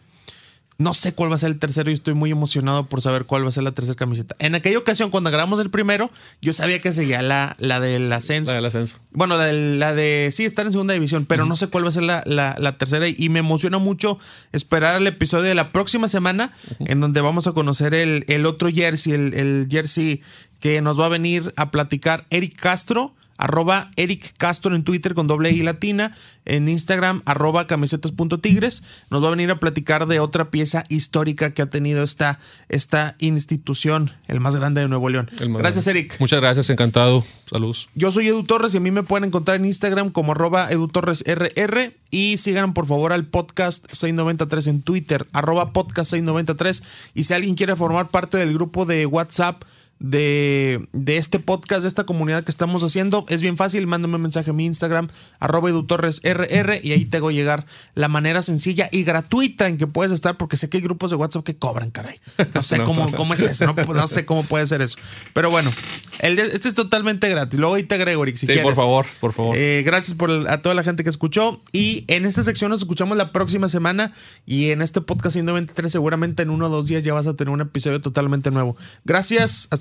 No 0.77 0.93
sé 0.93 1.13
cuál 1.13 1.31
va 1.31 1.35
a 1.35 1.37
ser 1.37 1.51
el 1.51 1.59
tercero 1.59 1.89
y 1.89 1.93
estoy 1.93 2.13
muy 2.13 2.31
emocionado 2.31 2.87
por 2.87 3.01
saber 3.01 3.25
cuál 3.25 3.45
va 3.45 3.49
a 3.49 3.51
ser 3.51 3.63
la 3.63 3.71
tercera 3.71 3.95
camiseta. 3.95 4.35
En 4.39 4.55
aquella 4.55 4.77
ocasión, 4.77 5.09
cuando 5.09 5.31
grabamos 5.31 5.59
el 5.59 5.69
primero, 5.69 6.11
yo 6.41 6.51
sabía 6.51 6.81
que 6.81 6.91
seguía 6.91 7.21
la, 7.21 7.55
la 7.59 7.79
del 7.79 8.11
ascenso. 8.11 8.51
La 8.51 8.57
del 8.57 8.65
ascenso. 8.65 8.99
Bueno, 9.11 9.37
la 9.37 9.45
de, 9.45 9.53
la 9.77 9.93
de 9.93 10.29
sí, 10.31 10.43
estar 10.43 10.65
en 10.65 10.73
segunda 10.73 10.93
división, 10.93 11.25
pero 11.25 11.45
no 11.45 11.55
sé 11.55 11.67
cuál 11.67 11.85
va 11.85 11.89
a 11.89 11.93
ser 11.93 12.03
la, 12.03 12.23
la, 12.25 12.77
tercera. 12.77 13.07
Y 13.07 13.29
me 13.29 13.39
emociona 13.39 13.77
mucho 13.77 14.19
esperar 14.51 14.95
el 14.99 15.07
episodio 15.07 15.45
de 15.45 15.55
la 15.55 15.71
próxima 15.71 16.09
semana, 16.09 16.51
en 16.79 16.99
donde 16.99 17.21
vamos 17.21 17.47
a 17.47 17.53
conocer 17.53 17.93
el, 17.93 18.25
el 18.27 18.45
otro 18.45 18.69
jersey, 18.69 19.13
el, 19.13 19.33
el 19.33 19.67
jersey 19.69 20.21
que 20.59 20.81
nos 20.81 20.99
va 20.99 21.05
a 21.05 21.09
venir 21.09 21.53
a 21.55 21.71
platicar 21.71 22.25
Eric 22.29 22.59
Castro 22.59 23.13
arroba 23.37 23.91
Eric 23.95 24.33
Castro 24.37 24.75
en 24.75 24.83
Twitter 24.83 25.13
con 25.13 25.27
doble 25.27 25.51
I 25.51 25.63
latina, 25.63 26.15
en 26.45 26.69
Instagram 26.69 27.21
arroba 27.25 27.67
camisetas.tigres. 27.67 28.83
Nos 29.09 29.23
va 29.23 29.27
a 29.27 29.31
venir 29.31 29.51
a 29.51 29.59
platicar 29.59 30.07
de 30.07 30.19
otra 30.19 30.51
pieza 30.51 30.83
histórica 30.89 31.53
que 31.53 31.61
ha 31.61 31.65
tenido 31.65 32.03
esta, 32.03 32.39
esta 32.69 33.15
institución, 33.19 34.11
el 34.27 34.39
más 34.39 34.55
grande 34.55 34.81
de 34.81 34.87
Nuevo 34.87 35.09
León. 35.09 35.29
Gracias, 35.39 35.87
Eric. 35.87 36.15
Muchas 36.19 36.39
gracias, 36.39 36.69
encantado. 36.69 37.23
Saludos. 37.49 37.89
Yo 37.95 38.11
soy 38.11 38.27
Edu 38.27 38.43
Torres 38.43 38.73
y 38.73 38.77
a 38.77 38.79
mí 38.79 38.91
me 38.91 39.03
pueden 39.03 39.25
encontrar 39.25 39.57
en 39.57 39.65
Instagram 39.65 40.11
como 40.11 40.31
arroba 40.31 40.71
Edu 40.71 40.87
Torres 40.87 41.23
RR 41.25 41.93
y 42.11 42.37
sigan 42.37 42.73
por 42.73 42.85
favor 42.85 43.11
al 43.11 43.25
podcast 43.25 43.85
693 43.91 44.67
en 44.67 44.81
Twitter, 44.81 45.27
arroba 45.33 45.73
podcast 45.73 46.11
693 46.11 46.83
y 47.13 47.23
si 47.25 47.33
alguien 47.33 47.55
quiere 47.55 47.75
formar 47.75 48.09
parte 48.09 48.37
del 48.37 48.53
grupo 48.53 48.85
de 48.85 49.05
WhatsApp 49.05 49.63
de, 49.99 50.87
de, 50.91 51.17
este 51.17 51.39
podcast, 51.39 51.83
de 51.83 51.87
esta 51.87 52.03
comunidad 52.03 52.43
que 52.43 52.51
estamos 52.51 52.83
haciendo, 52.83 53.25
es 53.29 53.41
bien 53.41 53.57
fácil. 53.57 53.87
Mándame 53.87 54.15
un 54.15 54.21
mensaje 54.21 54.49
a 54.49 54.53
mi 54.53 54.65
Instagram, 54.65 55.07
arroba 55.39 55.69
edutorresrr, 55.69 56.79
y 56.83 56.91
ahí 56.91 57.05
te 57.05 57.17
hago 57.17 57.31
llegar 57.31 57.65
la 57.93 58.07
manera 58.07 58.41
sencilla 58.41 58.89
y 58.91 59.03
gratuita 59.03 59.67
en 59.67 59.77
que 59.77 59.87
puedes 59.87 60.11
estar, 60.11 60.37
porque 60.37 60.57
sé 60.57 60.69
que 60.69 60.77
hay 60.77 60.83
grupos 60.83 61.11
de 61.11 61.17
WhatsApp 61.17 61.43
que 61.43 61.55
cobran, 61.55 61.91
caray. 61.91 62.19
No 62.53 62.63
sé 62.63 62.77
cómo, 62.83 63.11
cómo 63.11 63.33
es 63.33 63.41
eso, 63.41 63.73
no, 63.73 64.07
sé 64.07 64.25
cómo 64.25 64.43
puede 64.43 64.67
ser 64.67 64.81
eso. 64.81 64.97
Pero 65.33 65.49
bueno, 65.49 65.71
el, 66.19 66.37
este 66.39 66.67
es 66.67 66.75
totalmente 66.75 67.29
gratis. 67.29 67.59
Luego 67.59 67.75
ahí 67.75 67.83
te 67.83 67.95
agrego, 67.95 68.23
Eric, 68.23 68.35
si 68.35 68.47
sí, 68.47 68.53
por 68.61 68.75
favor, 68.75 69.05
por 69.19 69.33
favor. 69.33 69.55
Eh, 69.57 69.83
gracias 69.85 70.15
por 70.15 70.31
a 70.31 70.61
toda 70.61 70.75
la 70.75 70.83
gente 70.83 71.03
que 71.03 71.09
escuchó. 71.09 71.61
Y 71.71 72.03
en 72.07 72.25
esta 72.25 72.43
sección 72.43 72.69
nos 72.69 72.81
escuchamos 72.81 73.17
la 73.17 73.31
próxima 73.31 73.69
semana. 73.69 74.11
Y 74.45 74.69
en 74.69 74.81
este 74.81 75.01
podcast 75.01 75.33
193, 75.33 75.91
seguramente 75.91 76.43
en 76.43 76.49
uno 76.49 76.67
o 76.67 76.69
dos 76.69 76.87
días 76.87 77.03
ya 77.03 77.13
vas 77.13 77.27
a 77.27 77.35
tener 77.35 77.53
un 77.53 77.61
episodio 77.61 78.01
totalmente 78.01 78.51
nuevo. 78.51 78.75
Gracias, 79.03 79.67